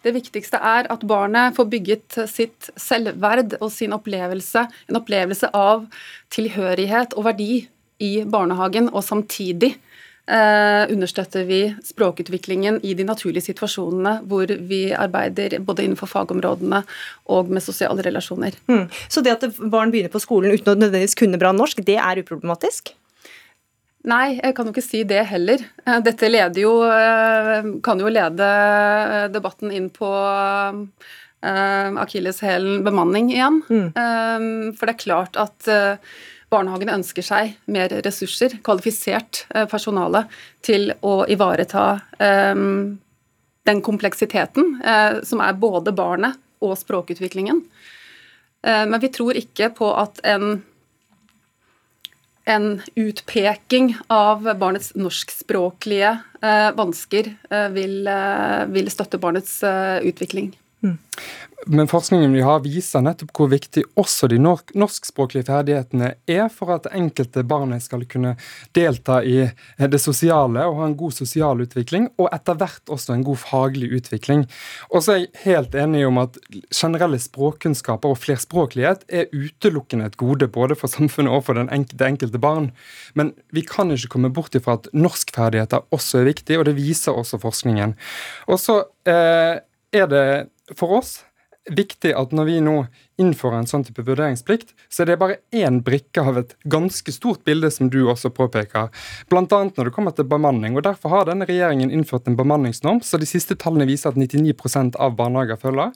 [0.02, 5.86] Det viktigste er at barnet får bygget sitt selvverd og sin opplevelse, en opplevelse av
[6.34, 7.52] tilhørighet og verdi
[8.02, 9.76] i barnehagen, og samtidig
[10.26, 16.82] eh, understøtter vi språkutviklingen i de naturlige situasjonene hvor vi arbeider både innenfor fagområdene
[17.30, 18.58] og med sosiale relasjoner.
[18.72, 18.88] Mm.
[19.10, 22.24] Så det at barn begynner på skolen uten å nødvendigvis kunne bra norsk, det er
[22.24, 22.96] uproblematisk?
[24.10, 25.62] Nei, jeg kan jo ikke si det heller.
[25.86, 30.10] Eh, Dette leder jo, eh, kan jo lede eh, debatten inn på
[31.42, 33.56] akilleshælen bemanning igjen.
[33.66, 34.76] Mm.
[34.78, 36.12] For det er klart at eh,
[36.54, 40.28] barnehagene ønsker seg mer ressurser, kvalifisert personale,
[40.62, 44.78] til å ivareta den kompleksiteten
[45.26, 47.64] som er både barnet og språkutviklingen.
[48.62, 50.60] Men vi tror ikke på at en
[52.52, 56.12] en utpeking av barnets norskspråklige
[56.44, 60.02] eh, vansker eh, vil, eh, vil støtte barnets eh,
[61.66, 66.88] Men forskningen vi har viser nettopp hvor viktig også de norskspråklige ferdighetene er for at
[66.90, 68.34] enkelte barnet skal kunne
[68.74, 69.44] delta i
[69.78, 73.92] det sosiale og ha en god sosial utvikling, og etter hvert også en god faglig
[74.00, 74.48] utvikling.
[74.90, 76.40] Og så er jeg helt enig om at
[76.74, 82.08] generelle språkkunnskaper og flerspråklighet er utelukkende et gode både for samfunnet og for den enkelte,
[82.10, 82.72] enkelte barn.
[83.14, 87.14] Men vi kan ikke komme bort ifra at norskferdigheter også er viktig, og det viser
[87.14, 87.94] også forskningen.
[88.50, 89.62] Og så eh,
[89.92, 90.26] er det
[90.78, 91.20] for oss
[91.70, 92.76] viktig at når vi nå
[93.22, 97.44] innfører en sånn type vurderingsplikt, så er det bare én brikke av et ganske stort
[97.46, 98.90] bilde, som du også påpeker.
[99.30, 99.46] Bl.a.
[99.46, 100.76] når det kommer til bemanning.
[100.78, 104.98] og Derfor har denne regjeringen innført en bemanningsnorm, så de siste tallene viser at 99%
[104.98, 105.94] av barnehager følger.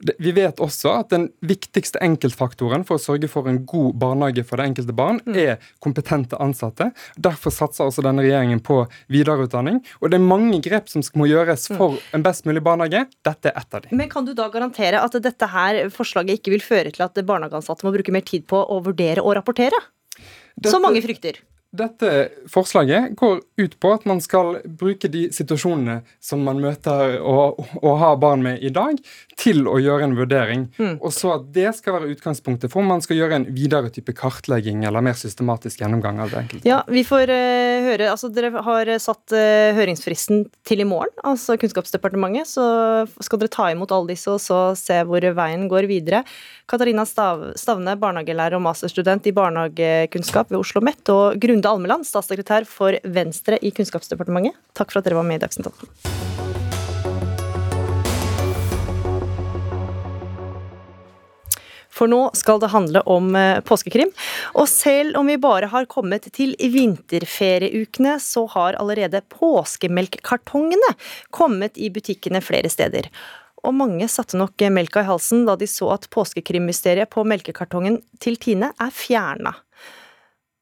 [0.00, 4.60] Vi vet også at den viktigste enkeltfaktoren for å sørge for en god barnehage for
[4.60, 5.38] det enkelte barn, mm.
[5.40, 6.90] er kompetente ansatte.
[7.16, 8.82] Derfor satser også denne regjeringen på
[9.12, 9.82] videreutdanning.
[10.00, 11.80] Og det er mange grep som må gjøres mm.
[11.80, 13.06] for en best mulig barnehage.
[13.26, 13.96] Dette er ett av dem.
[13.96, 17.86] Men kan du da garantere at dette her forslaget ikke vil føre til at barnehageansatte
[17.86, 19.80] må bruke mer tid på å vurdere og rapportere?
[20.16, 21.40] Dette, Som mange frykter.
[21.76, 22.10] Dette
[22.52, 27.98] forslaget går ut på at man skal bruke de situasjonene som man møter og, og
[28.00, 29.00] har barn med i dag,
[29.36, 30.66] til å gjøre en vurdering.
[30.78, 30.94] Mm.
[31.00, 34.14] Og så at det skal være utgangspunktet for om man skal gjøre en videre type
[34.16, 36.68] kartlegging eller mer systematisk gjennomgang av det enkelte.
[36.68, 41.58] Ja, vi får uh, høre, altså Dere har satt uh, høringsfristen til i morgen, altså
[41.60, 42.48] Kunnskapsdepartementet.
[42.50, 42.64] Så
[43.24, 46.22] skal dere ta imot alle disse og så se hvor veien går videre.
[46.70, 52.94] Katarina Stavne, barnehagelærer og masterstudent i barnehagekunnskap ved Oslo OsloMet, og Grunde Almeland, statssekretær for
[53.02, 54.54] Venstre i Kunnskapsdepartementet.
[54.78, 55.88] Takk for at dere var med i Dagsnytt 18.
[61.96, 64.12] For nå skal det handle om eh, påskekrim.
[64.54, 70.92] Og selv om vi bare har kommet til vinterferieukene, så har allerede påskemelkkartongene
[71.34, 73.10] kommet i butikkene flere steder
[73.66, 78.38] og mange satte nok melka i halsen da de så at påskekrimmysteriet på melkekartongen til
[78.38, 79.56] Tine er fjerna.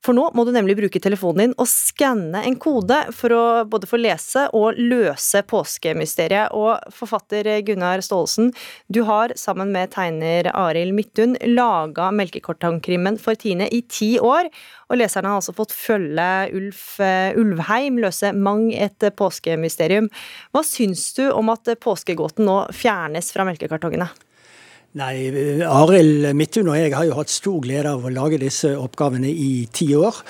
[0.05, 3.89] For nå må du nemlig bruke telefonen din og skanne en kode for å både
[3.89, 6.53] få lese og løse påskemysteriet.
[6.53, 8.51] Og forfatter Gunnar Staalesen,
[8.93, 14.51] du har sammen med tegner Arild Midthun laga Melkekartongkrimmen for Tine i ti år.
[14.93, 20.11] Og leserne har altså fått følge Ulf uh, Ulvheim løse mang et påskemysterium.
[20.53, 24.13] Hva syns du om at påskegåten nå fjernes fra melkekartongene?
[24.95, 25.27] Nei,
[25.67, 29.65] Arild Midthun og jeg har jo hatt stor glede av å lage disse oppgavene i
[29.75, 30.21] ti år.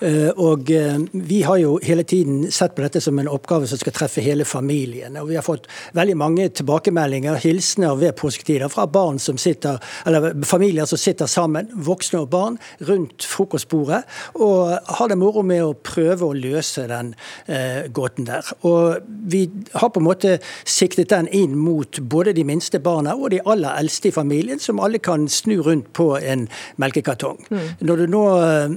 [0.00, 0.96] Eh, og eh,
[1.28, 4.46] vi har jo hele tiden sett på dette som en oppgave som skal treffe hele
[4.48, 5.18] familien.
[5.20, 9.76] Og vi har fått veldig mange tilbakemeldinger, hilsener ved påsketider fra barn som sitter,
[10.08, 12.56] eller familier som sitter sammen, voksne og barn,
[12.88, 14.00] rundt frokostbordet
[14.40, 17.12] og har det moro med å prøve å løse den
[17.44, 18.54] eh, gåten der.
[18.64, 19.44] Og vi
[19.76, 23.76] har på en måte siktet den inn mot både de minste barna og de aller
[23.84, 26.46] eldste familien, som alle kan snu rundt på en
[26.80, 27.40] melkekartong.
[27.50, 27.66] Mm.
[27.88, 28.76] Når du nå eh,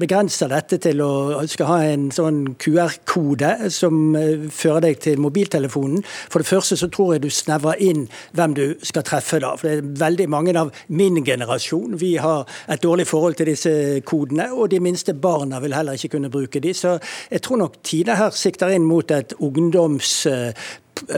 [0.00, 1.12] begrenser dette til å
[1.50, 6.88] skal ha en sånn QR-kode som eh, fører deg til mobiltelefonen, for det første så
[6.92, 8.06] tror jeg du snevrer inn
[8.36, 9.54] hvem du skal treffe da.
[9.60, 11.98] For det er veldig mange av min generasjon.
[12.00, 13.74] Vi har et dårlig forhold til disse
[14.08, 16.74] kodene, og de minste barna vil heller ikke kunne bruke de.
[16.74, 16.96] Så
[17.30, 20.24] jeg tror nok Tine her sikter inn mot et ungdoms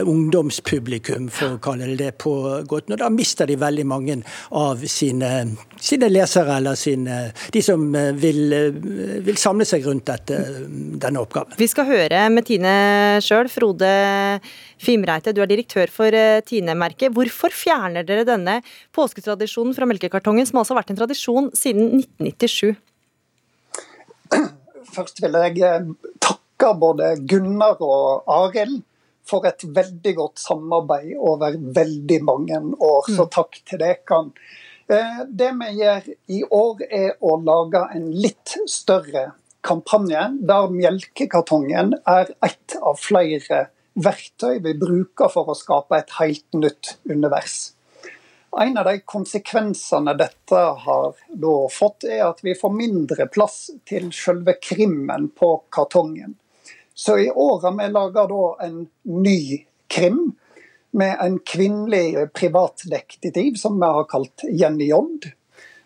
[0.01, 2.33] ungdomspublikum, for å kalle det det på
[2.69, 2.91] godt.
[2.93, 4.17] Og da mister de veldig mange
[4.55, 5.31] av sine,
[5.79, 7.19] sine lesere, eller sine,
[7.53, 8.79] de som eh, vil, eh,
[9.25, 10.39] vil, samle seg rundt dette,
[11.01, 11.57] denne oppgaven.
[11.59, 12.73] Vi skal høre med Tine
[13.23, 13.51] sjøl.
[13.51, 13.89] Frode
[14.81, 17.13] Fimreite, du er direktør for eh, Tine-merket.
[17.15, 18.59] Hvorfor fjerner dere denne
[18.95, 22.75] påsketradisjonen fra melkekartongen, som altså har vært en tradisjon siden 1997?
[24.93, 25.81] Først vil jeg
[26.23, 28.81] takke både Gunnar og Arild
[29.29, 33.09] for et veldig godt samarbeid over veldig mange år.
[33.11, 33.33] Så mm.
[33.35, 34.21] takk til dere.
[34.87, 39.31] Eh, det vi gjør i år, er å lage en litt større
[39.67, 43.65] kampanje, der melkekartongen er ett av flere
[43.97, 47.73] verktøy vi bruker for å skape et helt nytt univers.
[48.57, 51.17] En av de konsekvensene dette har
[51.73, 56.37] fått, er at vi får mindre plass til selve krimmen på kartongen.
[56.97, 58.23] Så i år har vi laga
[58.65, 60.31] en ny krim
[60.91, 65.27] med en kvinnelig privatdetektiv som vi har kalt Jenny Jodd.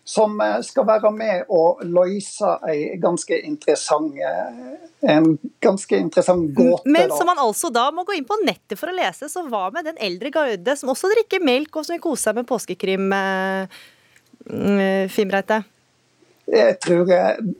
[0.04, 2.54] Som eh, skal være med og løse
[3.02, 3.42] ganske
[5.12, 5.28] en
[5.60, 6.88] ganske interessant gåte.
[6.88, 9.28] Men som man altså da må gå inn på nettet for å lese.
[9.28, 12.40] Så hva med den eldre garde som også drikker melk og som vil kose seg
[12.40, 13.78] med påskekrim, eh,
[14.48, 15.60] mm, Fimreite?
[16.52, 17.10] Jeg tror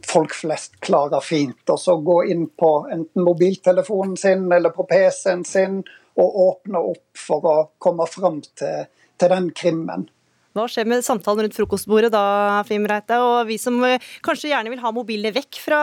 [0.05, 5.81] folk flest klarer fint å gå inn på enten mobiltelefonen sin eller på PC-en sin
[6.21, 10.11] og åpne opp for å komme fram til, til den krimmen.
[10.53, 13.17] Hva skjer med samtalen rundt frokostbordet da, Fimreite?
[13.25, 15.81] Og vi som eh, kanskje gjerne vil ha mobilene vekk fra,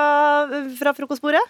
[0.78, 1.42] fra frokostbordet?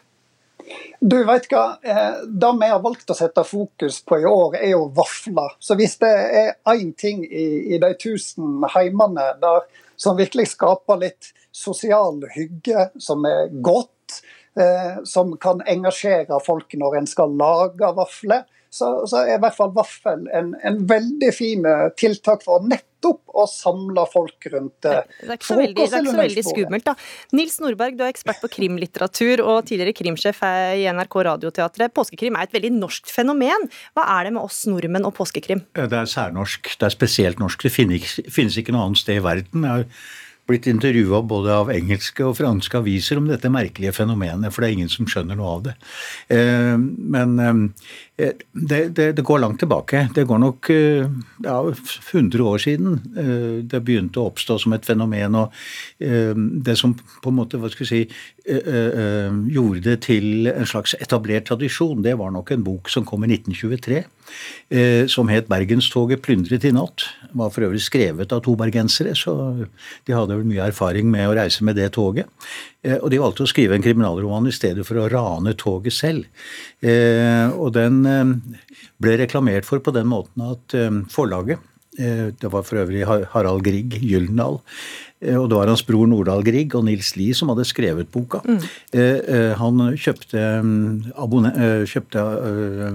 [0.99, 4.73] Du vet hva, eh, Det vi har valgt å sette fokus på i år, er
[4.75, 5.55] jo vafler.
[5.59, 9.63] Så hvis det er én ting i, i de tusen heimene der,
[9.99, 14.21] som virkelig skaper litt sosial hygge som er godt,
[14.59, 19.57] eh, som kan engasjere folk når en skal lage vafler, så, så, er i hvert
[19.57, 25.01] fall vaffel en, en veldig fin eh, tiltak for nettopp å samle folk rundt eh,
[25.23, 26.95] det er ikke så veldig, det er ikke så veldig skummelt, da.
[27.39, 30.43] Nils Nordberg, du er ekspert på krimlitteratur og tidligere krimsjef
[30.77, 31.95] i NRK Radioteatret.
[31.97, 33.69] Påskekrim er et veldig norsk fenomen.
[33.97, 35.65] Hva er det med oss nordmenn og påskekrim?
[35.73, 36.73] Det er særnorsk.
[36.77, 37.65] Det er spesielt norsk.
[37.65, 39.65] Det finnes, finnes ikke noe annet sted i verden.
[39.65, 39.87] Jeg har
[40.49, 44.77] blitt intervjua både av engelske og franske aviser om dette merkelige fenomenet, for det er
[44.79, 45.75] ingen som skjønner noe av det.
[46.35, 47.61] Eh, men eh,
[48.19, 50.05] det, det, det går langt tilbake.
[50.15, 51.07] Det går nok eh,
[51.45, 52.99] ja, 100 år siden
[53.69, 55.35] det begynte å oppstå som et fenomen.
[55.35, 55.53] og
[55.99, 58.01] Det som på en måte, hva skal si,
[58.45, 63.31] gjorde det til en slags etablert tradisjon, det var nok en bok som kom i
[63.31, 64.03] 1923
[64.69, 67.07] Eh, som het 'Bergenstoget plyndret i natt'.
[67.33, 69.67] Var for øvrig skrevet av to bergensere, så
[70.05, 72.25] de hadde vel mye erfaring med å reise med det toget.
[72.83, 76.29] Eh, og de valgte å skrive en kriminalroman i stedet for å rane toget selv.
[76.79, 78.03] Eh, og den
[78.99, 80.77] ble reklamert for på den måten at
[81.11, 81.65] forlaget
[81.99, 83.01] det var for øvrig
[83.33, 84.61] Harald Grieg Gyldendal.
[85.19, 88.41] Eh, og det var hans bror Nordahl Grieg og Nils Lie som hadde skrevet boka.
[88.45, 88.59] Mm.
[88.95, 90.43] Eh, eh, han kjøpte,
[91.91, 92.25] kjøpte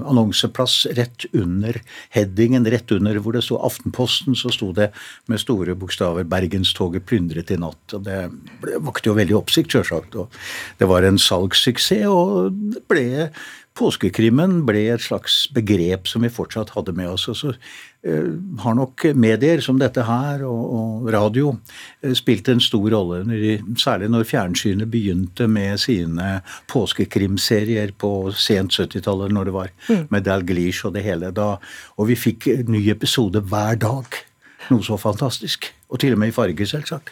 [0.08, 1.80] annonseplass rett under
[2.16, 4.90] headingen, rett under hvor det sto Aftenposten, så sto det
[5.30, 7.94] med store bokstaver 'Bergenstoget plyndret i natt'.
[7.94, 8.30] og Det
[8.80, 10.16] vakte jo veldig oppsikt, sjølsagt.
[10.78, 13.30] Det var en salgssuksess, og det ble
[13.74, 17.26] Påskekrimmen ble et slags begrep som vi fortsatt hadde med oss.
[17.28, 18.28] og så uh,
[18.62, 21.56] har nok medier som dette her, og, og radio,
[22.04, 23.24] uh, spilt en stor rolle.
[23.80, 26.36] Særlig når fjernsynet begynte med sine
[26.70, 30.06] påskekrimserier på sent 70-tallet, når det var mm.
[30.10, 31.34] med Dalglish og det hele.
[31.34, 31.56] Da,
[31.98, 34.24] og vi fikk ny episode hver dag.
[34.72, 35.70] Noe så fantastisk.
[35.92, 37.10] Og til og med i farge, selvsagt.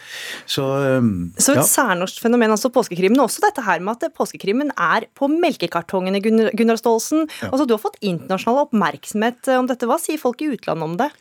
[0.49, 0.63] Så,
[0.99, 1.65] um, så et ja.
[1.69, 3.21] særnorsk fenomen, altså påskekrimmen.
[3.23, 7.27] Også dette her med at påskekrimmen er på melkekartongene, Gunnar, Gunnar Staalsen.
[7.41, 7.51] Ja.
[7.51, 9.87] Altså, du har fått internasjonal oppmerksomhet om dette.
[9.89, 11.11] Hva sier folk i utlandet om det?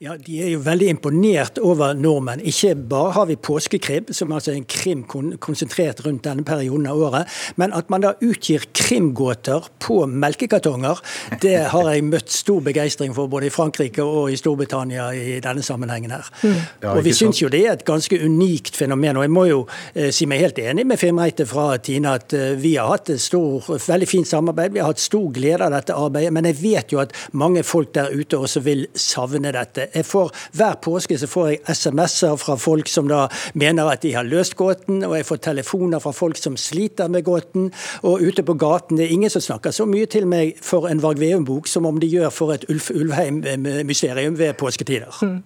[0.00, 2.40] Ja, De er jo veldig imponert over nordmenn.
[2.48, 7.02] Ikke bare har vi påskekrim, som altså er en krim konsentrert rundt denne perioden av
[7.04, 11.02] året, men at man da utgir krimgåter på melkekartonger,
[11.42, 15.60] det har jeg møtt stor begeistring for både i Frankrike og i Storbritannia i denne
[15.60, 16.32] sammenhengen her.
[16.40, 16.56] Mm.
[16.80, 19.20] Ja, og vi syns jo det er et ganske unikt fenomen.
[19.20, 19.60] Og jeg må jo
[19.92, 23.20] eh, si meg helt enig med Fimreite fra Tine at eh, vi har hatt et
[23.20, 24.72] stor, veldig fint samarbeid.
[24.72, 27.92] Vi har hatt stor glede av dette arbeidet, men jeg vet jo at mange folk
[28.00, 29.89] der ute også vil savne dette.
[29.94, 33.26] Jeg får, hver påske så får jeg SMS-er fra folk som da
[33.58, 37.24] mener at de har løst gåten, og jeg får telefoner fra folk som sliter med
[37.26, 37.70] gåten.
[38.06, 41.02] Og ute på gaten det er ingen som snakker så mye til meg for en
[41.02, 45.22] Varg Veum-bok som om de gjør for et Ulf Ulvheim-mysterium ved påsketider.
[45.22, 45.40] Mm.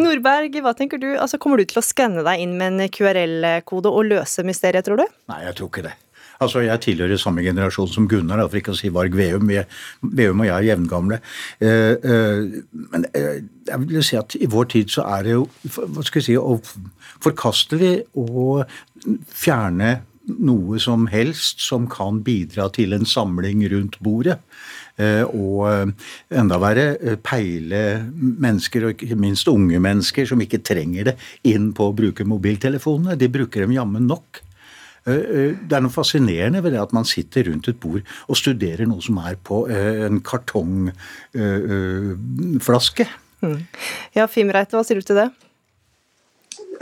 [0.00, 1.12] Nordberg, hva tenker du?
[1.14, 5.02] Altså, kommer du til å skanne deg inn med en QRL-kode og løse mysteriet, tror
[5.02, 5.06] du?
[5.32, 5.96] Nei, jeg tror ikke det.
[6.40, 9.48] Altså, Jeg tilhører samme generasjon som Gunnar, for ikke å si Varg Veum.
[10.02, 11.20] Veum og jeg er jevngamle.
[11.60, 12.58] Eh, eh,
[12.92, 16.22] men eh, jeg vil si at i vår tid så er det jo hva skal
[16.22, 16.74] jeg si,
[17.24, 18.62] forkastelig å
[19.32, 24.40] fjerne noe som helst som kan bidra til en samling rundt bordet.
[24.96, 25.92] Og
[26.32, 27.82] enda verre peile
[28.16, 31.14] mennesker, og ikke minst unge mennesker, som ikke trenger det,
[31.46, 33.14] inn på å bruke mobiltelefonene.
[33.20, 34.40] De bruker dem jammen nok.
[35.06, 38.36] Eh, eh, det er noe fascinerende ved det at man sitter rundt et bord og
[38.38, 43.04] studerer noe som er på eh, en kartongflaske.
[43.44, 43.60] Mm.
[44.16, 45.30] Ja, Fimreite, hva sier du til det?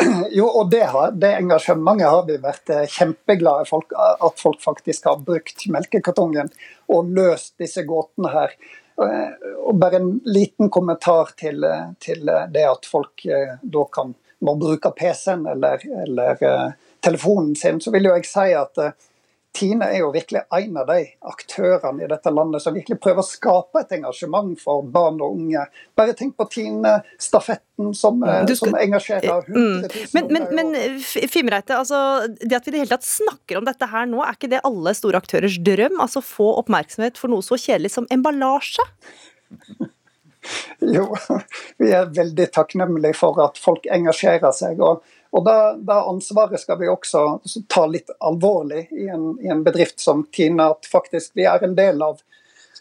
[0.35, 3.83] Jo, og det, har, det engasjementet har vi vært kjempeglade for.
[3.95, 6.49] At folk faktisk har brukt melkekartongen
[6.91, 8.51] og løst disse gåtene her.
[8.99, 11.63] Og bare en liten kommentar til,
[12.03, 13.23] til det at folk
[13.63, 14.15] da kan
[14.45, 16.37] må bruke PC-en eller, eller
[17.05, 18.95] telefonen sin, så vil jo jeg si at uh,
[19.55, 23.27] Tine er jo virkelig en av de aktørene i dette landet som virkelig prøver å
[23.29, 25.63] skape et engasjement for barn og unge.
[25.95, 30.11] Bare tenk på Tine-stafetten som, uh, skal, som, engasjerer 100 000 mm.
[30.17, 30.99] Men, men, men
[31.31, 34.35] Fimreite, altså, det at vi i det hele tatt snakker om dette her nå, er
[34.35, 36.01] ikke det alle store aktørers drøm?
[36.03, 38.89] Altså få oppmerksomhet for noe så kjedelig som emballasje?
[40.97, 41.13] jo,
[41.81, 44.83] vi er veldig takknemlige for at folk engasjerer seg.
[44.83, 45.05] og
[45.35, 47.25] og da, ansvaret skal vi også
[47.71, 51.75] ta litt alvorlig i en, i en, bedrift som Tine, at faktisk vi er en
[51.75, 52.21] del av